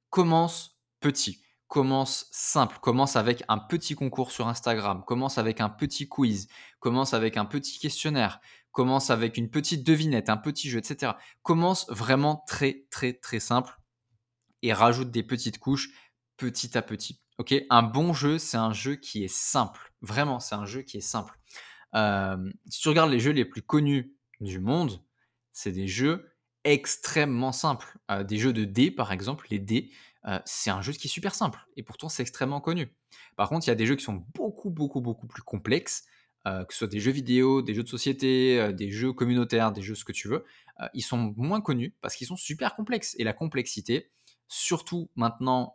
commence 0.10 0.80
petit. 1.02 1.44
Commence 1.68 2.26
simple, 2.32 2.80
commence 2.82 3.16
avec 3.16 3.44
un 3.48 3.60
petit 3.60 3.94
concours 3.94 4.32
sur 4.32 4.48
Instagram, 4.48 5.04
commence 5.06 5.38
avec 5.38 5.62
un 5.62 5.70
petit 5.70 6.10
quiz, 6.10 6.48
commence 6.80 7.14
avec 7.14 7.38
un 7.38 7.46
petit 7.46 7.78
questionnaire, 7.78 8.40
commence 8.72 9.12
avec 9.12 9.38
une 9.38 9.52
petite 9.52 9.86
devinette, 9.86 10.30
un 10.30 10.38
petit 10.38 10.68
jeu, 10.68 10.80
etc. 10.80 11.12
Commence 11.44 11.86
vraiment 11.90 12.44
très 12.48 12.88
très 12.90 13.14
très 13.14 13.40
simple 13.40 13.78
et 14.64 14.74
rajoute 14.74 15.12
des 15.12 15.22
petites 15.22 15.60
couches 15.60 15.92
petit 16.38 16.78
à 16.78 16.82
petit. 16.82 17.20
Ok, 17.38 17.54
un 17.70 17.84
bon 17.84 18.14
jeu, 18.14 18.38
c'est 18.38 18.58
un 18.58 18.74
jeu 18.74 18.96
qui 18.96 19.24
est 19.24 19.34
simple. 19.34 19.92
Vraiment, 20.02 20.40
c'est 20.40 20.56
un 20.56 20.66
jeu 20.66 20.82
qui 20.82 20.98
est 20.98 21.02
simple. 21.02 21.40
Si 22.70 22.80
tu 22.80 22.90
regardes 22.90 23.12
les 23.12 23.20
jeux 23.20 23.32
les 23.32 23.46
plus 23.46 23.62
connus 23.62 24.16
du 24.40 24.60
monde, 24.60 25.04
c'est 25.52 25.72
des 25.72 25.88
jeux 25.88 26.34
extrêmement 26.64 27.52
simples. 27.52 27.98
Euh, 28.12 28.24
des 28.24 28.38
jeux 28.38 28.54
de 28.54 28.66
dés, 28.66 28.92
par 28.92 29.12
exemple, 29.12 29.48
les 29.50 29.60
dés, 29.60 29.92
euh, 30.26 30.40
c'est 30.46 30.70
un 30.70 30.82
jeu 30.82 30.94
qui 30.94 31.08
est 31.08 31.12
super 31.12 31.36
simple 31.36 31.66
et 31.76 31.84
pourtant 31.84 32.10
c'est 32.10 32.22
extrêmement 32.22 32.62
connu. 32.62 32.96
Par 33.36 33.50
contre, 33.50 33.68
il 33.68 33.70
y 33.70 33.72
a 33.72 33.76
des 33.76 33.86
jeux 33.86 33.96
qui 33.96 34.04
sont 34.04 34.26
beaucoup, 34.34 34.70
beaucoup, 34.70 35.02
beaucoup 35.02 35.28
plus 35.28 35.44
complexes, 35.44 36.06
euh, 36.48 36.64
que 36.66 36.74
ce 36.74 36.80
soit 36.80 36.88
des 36.88 37.00
jeux 37.00 37.12
vidéo, 37.12 37.62
des 37.62 37.74
jeux 37.74 37.84
de 37.84 37.90
société, 37.90 38.74
des 38.74 38.92
jeux 38.92 39.14
communautaires, 39.14 39.72
des 39.72 39.82
jeux 39.82 39.96
ce 39.96 40.06
que 40.06 40.12
tu 40.12 40.28
veux. 40.28 40.46
ils 40.94 41.02
sont 41.02 41.34
moins 41.38 41.62
connus 41.62 41.96
parce 42.02 42.16
qu'ils 42.16 42.28
sont 42.28 42.38
super 42.38 42.76
complexes. 42.76 43.16
Et 43.20 43.24
la 43.24 43.34
complexité, 43.34 44.12
surtout 44.48 45.10
maintenant, 45.16 45.74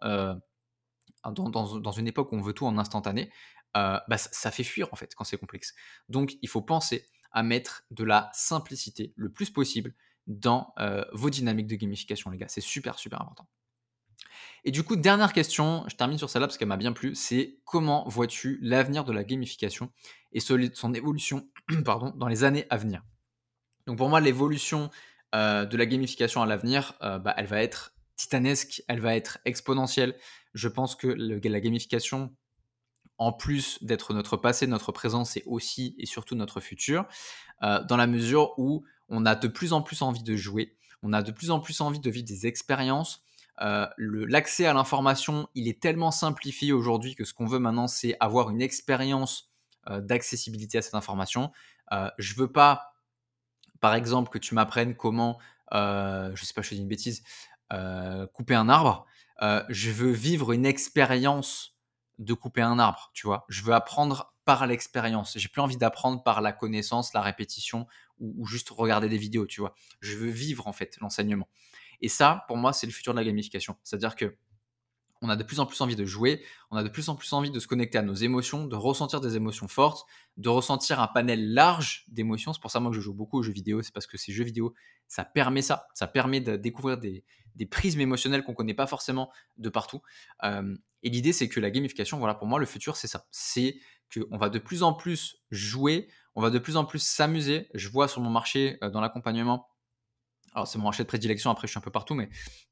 dans, 1.24 1.92
une 1.92 2.06
époque 2.06 2.32
où 2.32 2.36
on 2.36 2.40
veut 2.40 2.52
tout 2.52 2.66
en 2.66 2.78
instantané, 2.78 3.30
bah, 3.74 4.16
ça, 4.16 4.50
fait 4.50 4.64
fuir 4.64 4.88
en 4.92 4.96
fait 4.96 5.14
quand 5.14 5.24
c'est 5.24 5.38
complexe. 5.38 5.74
Donc 6.08 6.36
il 6.42 6.48
faut 6.48 6.62
penser 6.62 7.06
à 7.30 7.42
mettre 7.42 7.84
de 7.90 8.04
la 8.04 8.30
simplicité 8.32 9.12
le 9.16 9.30
plus 9.30 9.50
possible 9.50 9.94
dans 10.26 10.74
vos 11.12 11.30
dynamiques 11.30 11.68
de 11.68 11.76
gamification, 11.76 12.30
les 12.30 12.38
gars. 12.38 12.48
C'est 12.48 12.60
super, 12.60 12.98
super 12.98 13.20
important. 13.20 13.48
Et 14.64 14.70
du 14.70 14.82
coup, 14.82 14.96
dernière 14.96 15.32
question, 15.32 15.84
je 15.88 15.96
termine 15.96 16.18
sur 16.18 16.28
celle-là 16.28 16.46
parce 16.46 16.58
qu'elle 16.58 16.68
m'a 16.68 16.76
bien 16.76 16.92
plu, 16.92 17.14
c'est 17.14 17.58
comment 17.64 18.06
vois-tu 18.08 18.58
l'avenir 18.62 19.04
de 19.04 19.12
la 19.12 19.24
gamification 19.24 19.90
et 20.32 20.40
son 20.40 20.94
évolution 20.94 21.48
pardon, 21.84 22.12
dans 22.16 22.28
les 22.28 22.44
années 22.44 22.66
à 22.70 22.76
venir? 22.76 23.02
Donc 23.86 23.98
pour 23.98 24.08
moi, 24.08 24.20
l'évolution 24.20 24.90
euh, 25.34 25.64
de 25.64 25.76
la 25.76 25.86
gamification 25.86 26.42
à 26.42 26.46
l'avenir, 26.46 26.94
euh, 27.02 27.18
bah, 27.18 27.34
elle 27.36 27.46
va 27.46 27.62
être 27.62 27.94
titanesque, 28.18 28.82
elle 28.88 29.00
va 29.00 29.16
être 29.16 29.38
exponentielle. 29.46 30.14
Je 30.52 30.68
pense 30.68 30.94
que 30.94 31.06
la 31.06 31.60
gamification 31.60 32.34
en 33.18 33.32
plus 33.32 33.82
d'être 33.82 34.14
notre 34.14 34.36
passé, 34.36 34.66
notre 34.66 34.92
présent, 34.92 35.24
c'est 35.24 35.42
aussi 35.46 35.94
et 35.98 36.06
surtout 36.06 36.34
notre 36.34 36.60
futur, 36.60 37.06
euh, 37.62 37.82
dans 37.84 37.96
la 37.96 38.06
mesure 38.06 38.54
où 38.58 38.84
on 39.08 39.26
a 39.26 39.34
de 39.34 39.48
plus 39.48 39.72
en 39.72 39.82
plus 39.82 40.02
envie 40.02 40.22
de 40.22 40.36
jouer, 40.36 40.76
on 41.02 41.12
a 41.12 41.22
de 41.22 41.32
plus 41.32 41.50
en 41.50 41.60
plus 41.60 41.80
envie 41.80 42.00
de 42.00 42.10
vivre 42.10 42.26
des 42.26 42.46
expériences. 42.46 43.22
Euh, 43.60 43.86
l'accès 43.98 44.66
à 44.66 44.72
l'information, 44.72 45.48
il 45.54 45.66
est 45.66 45.80
tellement 45.80 46.12
simplifié 46.12 46.72
aujourd'hui 46.72 47.16
que 47.16 47.24
ce 47.24 47.34
qu'on 47.34 47.46
veut 47.46 47.58
maintenant, 47.58 47.88
c'est 47.88 48.16
avoir 48.20 48.50
une 48.50 48.62
expérience 48.62 49.50
euh, 49.88 50.00
d'accessibilité 50.00 50.78
à 50.78 50.82
cette 50.82 50.94
information. 50.94 51.50
je 52.18 52.34
veux 52.34 52.52
pas, 52.52 52.94
par 53.80 53.94
exemple, 53.94 54.30
que 54.30 54.38
tu 54.38 54.54
m'apprennes 54.54 54.94
comment, 54.94 55.38
je 55.72 56.40
sais 56.40 56.54
pas, 56.54 56.62
je 56.62 56.70
dis 56.70 56.80
une 56.80 56.88
bêtise, 56.88 57.24
couper 58.32 58.54
un 58.54 58.68
arbre. 58.68 59.06
je 59.68 59.90
veux 59.90 60.10
vivre 60.10 60.52
une 60.52 60.66
expérience 60.66 61.78
de 62.18 62.34
couper 62.34 62.62
un 62.62 62.78
arbre, 62.78 63.10
tu 63.14 63.26
vois. 63.26 63.44
Je 63.48 63.62
veux 63.62 63.72
apprendre 63.72 64.34
par 64.44 64.66
l'expérience. 64.66 65.36
J'ai 65.36 65.48
plus 65.48 65.60
envie 65.60 65.76
d'apprendre 65.76 66.22
par 66.22 66.40
la 66.40 66.52
connaissance, 66.52 67.12
la 67.12 67.20
répétition 67.20 67.86
ou, 68.18 68.46
juste 68.46 68.70
regarder 68.70 69.08
des 69.08 69.18
vidéos, 69.18 69.46
tu 69.46 69.60
vois. 69.60 69.74
Je 70.00 70.16
veux 70.16 70.30
vivre 70.30 70.66
en 70.66 70.72
fait 70.72 70.96
l'enseignement. 71.00 71.48
Et 72.00 72.08
ça, 72.08 72.44
pour 72.48 72.56
moi, 72.56 72.72
c'est 72.72 72.86
le 72.86 72.92
futur 72.92 73.12
de 73.12 73.18
la 73.18 73.24
gamification. 73.24 73.76
C'est-à-dire 73.84 74.16
que 74.16 74.36
on 75.20 75.28
a 75.28 75.36
de 75.36 75.42
plus 75.42 75.60
en 75.60 75.66
plus 75.66 75.80
envie 75.80 75.96
de 75.96 76.04
jouer, 76.04 76.44
on 76.70 76.76
a 76.76 76.82
de 76.82 76.88
plus 76.88 77.08
en 77.08 77.16
plus 77.16 77.32
envie 77.32 77.50
de 77.50 77.58
se 77.58 77.66
connecter 77.66 77.98
à 77.98 78.02
nos 78.02 78.14
émotions, 78.14 78.66
de 78.66 78.76
ressentir 78.76 79.20
des 79.20 79.36
émotions 79.36 79.68
fortes, 79.68 80.06
de 80.36 80.48
ressentir 80.48 81.00
un 81.00 81.08
panel 81.08 81.52
large 81.52 82.04
d'émotions. 82.08 82.52
C'est 82.52 82.60
pour 82.60 82.70
ça 82.70 82.80
moi 82.80 82.90
que 82.90 82.96
je 82.96 83.00
joue 83.00 83.14
beaucoup 83.14 83.38
aux 83.38 83.42
jeux 83.42 83.52
vidéo, 83.52 83.82
c'est 83.82 83.92
parce 83.92 84.06
que 84.06 84.16
ces 84.16 84.32
jeux 84.32 84.44
vidéo, 84.44 84.74
ça 85.08 85.24
permet 85.24 85.62
ça, 85.62 85.86
ça 85.94 86.06
permet 86.06 86.40
de 86.40 86.56
découvrir 86.56 86.98
des, 86.98 87.24
prismes 87.70 88.00
émotionnels 88.00 88.44
qu'on 88.44 88.52
ne 88.52 88.56
connaît 88.56 88.74
pas 88.74 88.86
forcément 88.86 89.32
de 89.56 89.68
partout. 89.68 90.00
Euh, 90.44 90.76
et 91.02 91.10
l'idée, 91.10 91.32
c'est 91.32 91.48
que 91.48 91.58
la 91.58 91.70
gamification, 91.70 92.18
voilà, 92.18 92.34
pour 92.34 92.46
moi, 92.46 92.60
le 92.60 92.66
futur, 92.66 92.96
c'est 92.96 93.08
ça. 93.08 93.26
C'est 93.32 93.80
qu'on 94.14 94.36
va 94.36 94.48
de 94.48 94.60
plus 94.60 94.84
en 94.84 94.92
plus 94.92 95.42
jouer, 95.50 96.08
on 96.36 96.40
va 96.40 96.50
de 96.50 96.58
plus 96.60 96.76
en 96.76 96.84
plus 96.84 97.00
s'amuser. 97.00 97.68
Je 97.74 97.88
vois 97.88 98.06
sur 98.06 98.20
mon 98.20 98.30
marché, 98.30 98.78
euh, 98.84 98.90
dans 98.90 99.00
l'accompagnement, 99.00 99.68
alors 100.58 100.68
c'est 100.68 100.78
mon 100.78 100.84
marché 100.84 101.02
de 101.02 101.08
prédilection, 101.08 101.50
après 101.50 101.66
je 101.66 101.72
suis 101.72 101.78
un 101.78 101.82
peu 101.82 101.90
partout, 101.90 102.14
mais 102.14 102.28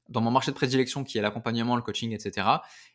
dans 0.09 0.21
mon 0.21 0.31
marché 0.31 0.51
de 0.51 0.55
prédilection 0.55 1.03
qui 1.03 1.17
est 1.17 1.21
l'accompagnement, 1.21 1.75
le 1.75 1.81
coaching, 1.81 2.13
etc., 2.13 2.47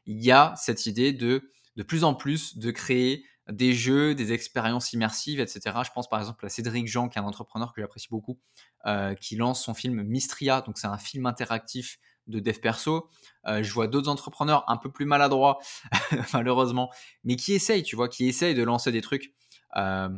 il 0.06 0.22
y 0.22 0.30
a 0.30 0.54
cette 0.56 0.86
idée 0.86 1.12
de 1.12 1.50
de 1.76 1.82
plus 1.82 2.04
en 2.04 2.14
plus 2.14 2.58
de 2.58 2.70
créer 2.70 3.24
des 3.48 3.72
jeux, 3.72 4.14
des 4.14 4.32
expériences 4.32 4.92
immersives, 4.92 5.40
etc. 5.40 5.76
Je 5.84 5.90
pense 5.94 6.08
par 6.08 6.20
exemple 6.20 6.44
à 6.46 6.48
Cédric 6.48 6.86
Jean, 6.86 7.08
qui 7.08 7.18
est 7.18 7.22
un 7.22 7.24
entrepreneur 7.24 7.72
que 7.72 7.80
j'apprécie 7.80 8.08
beaucoup, 8.10 8.38
euh, 8.86 9.14
qui 9.14 9.36
lance 9.36 9.64
son 9.64 9.74
film 9.74 10.02
Mystria, 10.02 10.60
donc 10.60 10.78
c'est 10.78 10.86
un 10.86 10.98
film 10.98 11.26
interactif 11.26 11.98
de 12.28 12.38
dev 12.38 12.58
perso. 12.60 13.08
Euh, 13.46 13.62
je 13.62 13.72
vois 13.72 13.88
d'autres 13.88 14.08
entrepreneurs 14.08 14.64
un 14.68 14.76
peu 14.76 14.92
plus 14.92 15.06
maladroits, 15.06 15.58
malheureusement, 16.32 16.90
mais 17.24 17.36
qui 17.36 17.52
essayent, 17.52 17.82
tu 17.82 17.96
vois, 17.96 18.08
qui 18.08 18.28
essayent 18.28 18.54
de 18.54 18.62
lancer 18.62 18.92
des 18.92 19.00
trucs. 19.00 19.34
Euh, 19.76 20.08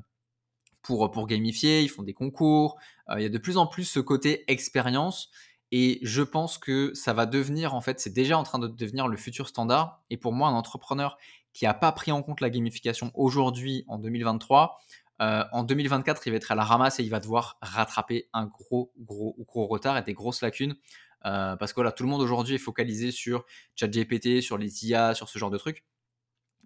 pour, 0.85 1.11
pour 1.11 1.27
gamifier, 1.27 1.83
ils 1.83 1.89
font 1.89 2.03
des 2.03 2.15
concours. 2.15 2.79
Euh, 3.11 3.19
il 3.19 3.23
y 3.23 3.27
a 3.27 3.31
de 3.31 3.39
plus 3.39 3.57
en 3.57 3.67
plus 3.67 3.85
ce 3.85 4.01
côté 4.01 4.45
expérience. 4.51 5.31
Et 5.73 5.99
je 6.03 6.23
pense 6.23 6.59
que 6.59 6.93
ça 6.95 7.13
va 7.13 7.27
devenir, 7.27 7.75
en 7.75 7.81
fait, 7.81 7.99
c'est 7.99 8.13
déjà 8.13 8.39
en 8.39 8.45
train 8.45 8.61
de 8.61 8.69
devenir 8.69 9.09
le 9.09 9.17
futur 9.17 9.49
standard. 9.49 10.05
Et 10.11 10.17
pour 10.17 10.33
moi, 10.33 10.49
un 10.49 10.55
entrepreneur 10.55 11.19
qui 11.53 11.65
n'a 11.65 11.75
pas 11.75 11.91
pris 11.91 12.13
en 12.13 12.23
compte 12.23 12.41
la 12.41 12.51
gamification 12.51 13.11
aujourd'hui, 13.15 13.85
en 13.89 13.99
2023, 13.99 14.79
euh, 15.23 15.45
en 15.53 15.65
2024, 15.65 16.27
il 16.27 16.31
va 16.31 16.37
être 16.37 16.53
à 16.53 16.55
la 16.55 16.65
ramasse 16.65 17.01
et 17.01 17.03
il 17.03 17.11
va 17.11 17.21
devoir 17.21 17.59
rattraper 17.63 18.29
un 18.33 18.47
gros, 18.47 18.93
gros, 18.99 19.37
gros 19.47 19.67
retard 19.67 19.97
et 19.97 20.03
des 20.03 20.13
grosses 20.13 20.43
lacunes. 20.43 20.77
Euh, 21.25 21.57
parce 21.57 21.73
que 21.73 21.77
voilà, 21.77 21.93
tout 21.93 22.03
le 22.03 22.11
monde 22.11 22.21
aujourd'hui 22.21 22.57
est 22.57 22.59
focalisé 22.59 23.11
sur 23.11 23.45
ChatGPT, 23.77 24.43
sur 24.43 24.59
les 24.59 24.87
IA, 24.87 25.15
sur 25.15 25.29
ce 25.29 25.39
genre 25.39 25.51
de 25.51 25.59
trucs. 25.59 25.85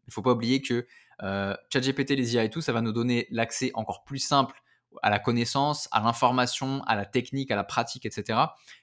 Il 0.01 0.11
ne 0.11 0.13
faut 0.13 0.23
pas 0.23 0.33
oublier 0.33 0.61
que 0.61 0.87
euh, 1.23 1.55
ChatGPT, 1.73 2.11
les 2.11 2.35
IA 2.35 2.45
et 2.45 2.51
tout, 2.51 2.61
ça 2.61 2.73
va 2.73 2.81
nous 2.81 2.93
donner 2.93 3.27
l'accès 3.31 3.71
encore 3.75 4.05
plus 4.05 4.19
simple 4.19 4.63
à 5.03 5.11
la 5.11 5.19
connaissance, 5.19 5.89
à 5.93 6.01
l'information, 6.01 6.83
à 6.85 6.97
la 6.97 7.05
technique, 7.05 7.51
à 7.51 7.57
la 7.57 7.65
pratique, 7.65 8.07
etc. 8.07 8.39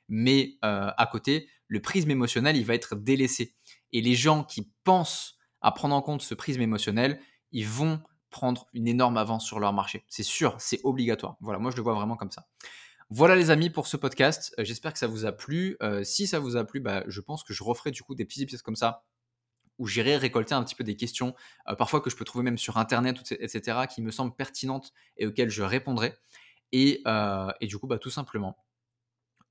Mais 0.08 0.58
euh, 0.64 0.92
à 0.96 1.08
côté, 1.08 1.50
le 1.68 1.82
prisme 1.82 2.12
émotionnel, 2.12 2.56
il 2.58 2.66
va 2.66 2.76
être 2.76 2.96
délaissé. 2.96 3.56
Et 3.92 4.02
les 4.02 4.16
gens 4.16 4.44
qui 4.44 4.72
pensent 4.84 5.38
à 5.62 5.72
prendre 5.72 5.96
en 5.96 6.02
compte 6.02 6.22
ce 6.22 6.36
prisme 6.36 6.62
émotionnel, 6.62 7.20
ils 7.52 7.68
vont 7.68 8.02
prendre 8.30 8.68
une 8.74 8.88
énorme 8.88 9.18
avance 9.18 9.46
sur 9.46 9.60
leur 9.60 9.74
marché. 9.74 10.06
C'est 10.10 10.24
sûr, 10.24 10.56
c'est 10.60 10.80
obligatoire. 10.84 11.38
Voilà, 11.40 11.58
moi 11.58 11.72
je 11.72 11.78
le 11.78 11.82
vois 11.82 11.94
vraiment 11.94 12.18
comme 12.18 12.32
ça. 12.32 12.46
Voilà 13.10 13.36
les 13.36 13.50
amis 13.50 13.70
pour 13.70 13.88
ce 13.88 13.98
podcast. 13.98 14.54
Euh, 14.60 14.64
j'espère 14.64 14.94
que 14.94 15.00
ça 15.00 15.08
vous 15.08 15.26
a 15.26 15.32
plu. 15.32 15.78
si 16.04 16.28
ça 16.28 16.40
vous 16.40 16.56
a 16.58 16.66
plu, 16.66 16.82
bah, 16.82 17.04
je 17.08 17.22
pense 17.22 17.44
que 17.44 17.54
je 17.54 17.64
referai 17.64 17.92
du 17.92 18.04
coup 18.04 18.14
des 18.14 18.26
petits 18.26 18.44
épisodes 18.44 18.62
comme 18.62 18.76
ça 18.76 19.04
où 19.78 19.88
j'irai 19.88 20.18
récolter 20.18 20.54
un 20.54 20.64
petit 20.64 20.76
peu 20.76 20.84
des 20.84 20.96
questions, 20.96 21.36
euh, 21.70 21.76
parfois 21.76 22.02
que 22.02 22.10
je 22.10 22.16
peux 22.16 22.26
trouver 22.26 22.44
même 22.44 22.58
sur 22.58 22.78
Internet, 22.78 23.32
etc., 23.32 23.80
qui 23.94 24.02
me 24.02 24.12
semblent 24.12 24.36
pertinentes 24.36 24.94
et 25.18 25.28
auxquelles 25.28 25.50
je 25.50 25.64
répondrai. 25.64 26.14
Et, 26.72 27.02
euh, 27.08 27.52
du 27.62 27.78
coup, 27.78 27.88
bah, 27.88 28.00
tout 28.00 28.10
simplement, 28.10 28.58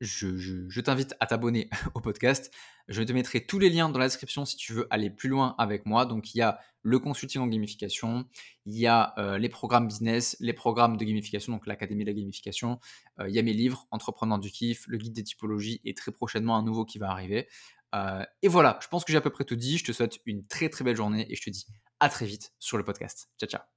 je, 0.00 0.80
t'invite 0.80 1.14
à 1.20 1.26
t'abonner 1.26 1.68
au 1.94 2.00
podcast. 2.00 2.52
Je 2.88 3.02
te 3.02 3.12
mettrai 3.12 3.46
tous 3.46 3.58
les 3.58 3.70
liens 3.70 3.88
dans 3.88 3.98
la 3.98 4.06
description 4.06 4.44
si 4.44 4.56
tu 4.56 4.74
veux 4.74 4.86
aller 4.90 5.08
plus 5.08 5.28
loin 5.28 5.54
avec 5.56 5.86
moi. 5.86 6.04
Donc, 6.04 6.34
il 6.34 6.38
y 6.38 6.42
a 6.42 6.58
le 6.82 6.98
consulting 6.98 7.40
en 7.40 7.46
gamification, 7.46 8.26
il 8.66 8.76
y 8.76 8.86
a 8.86 9.14
euh, 9.16 9.38
les 9.38 9.48
programmes 9.48 9.86
business, 9.86 10.36
les 10.40 10.52
programmes 10.52 10.98
de 10.98 11.04
gamification, 11.04 11.54
donc 11.54 11.66
l'Académie 11.66 12.04
de 12.04 12.10
la 12.10 12.14
gamification, 12.14 12.78
il 13.26 13.32
y 13.32 13.38
a 13.38 13.42
mes 13.42 13.54
livres, 13.54 13.86
Entrepreneur 13.90 14.38
du 14.38 14.50
kiff, 14.50 14.84
le 14.86 14.98
guide 14.98 15.14
des 15.14 15.22
typologies 15.22 15.80
et 15.84 15.94
très 15.94 16.12
prochainement 16.12 16.56
un 16.56 16.62
nouveau 16.62 16.84
qui 16.84 16.98
va 16.98 17.08
arriver. 17.08 17.48
Euh, 17.94 18.24
et 18.42 18.48
voilà, 18.48 18.78
je 18.82 18.88
pense 18.88 19.04
que 19.04 19.12
j'ai 19.12 19.18
à 19.18 19.22
peu 19.22 19.30
près 19.30 19.44
tout 19.44 19.56
dit. 19.56 19.78
Je 19.78 19.84
te 19.84 19.92
souhaite 19.92 20.18
une 20.26 20.46
très 20.46 20.68
très 20.68 20.84
belle 20.84 20.96
journée 20.96 21.26
et 21.30 21.36
je 21.36 21.42
te 21.42 21.50
dis 21.50 21.66
à 22.00 22.08
très 22.08 22.26
vite 22.26 22.52
sur 22.58 22.76
le 22.76 22.84
podcast. 22.84 23.28
Ciao 23.38 23.48
ciao 23.48 23.73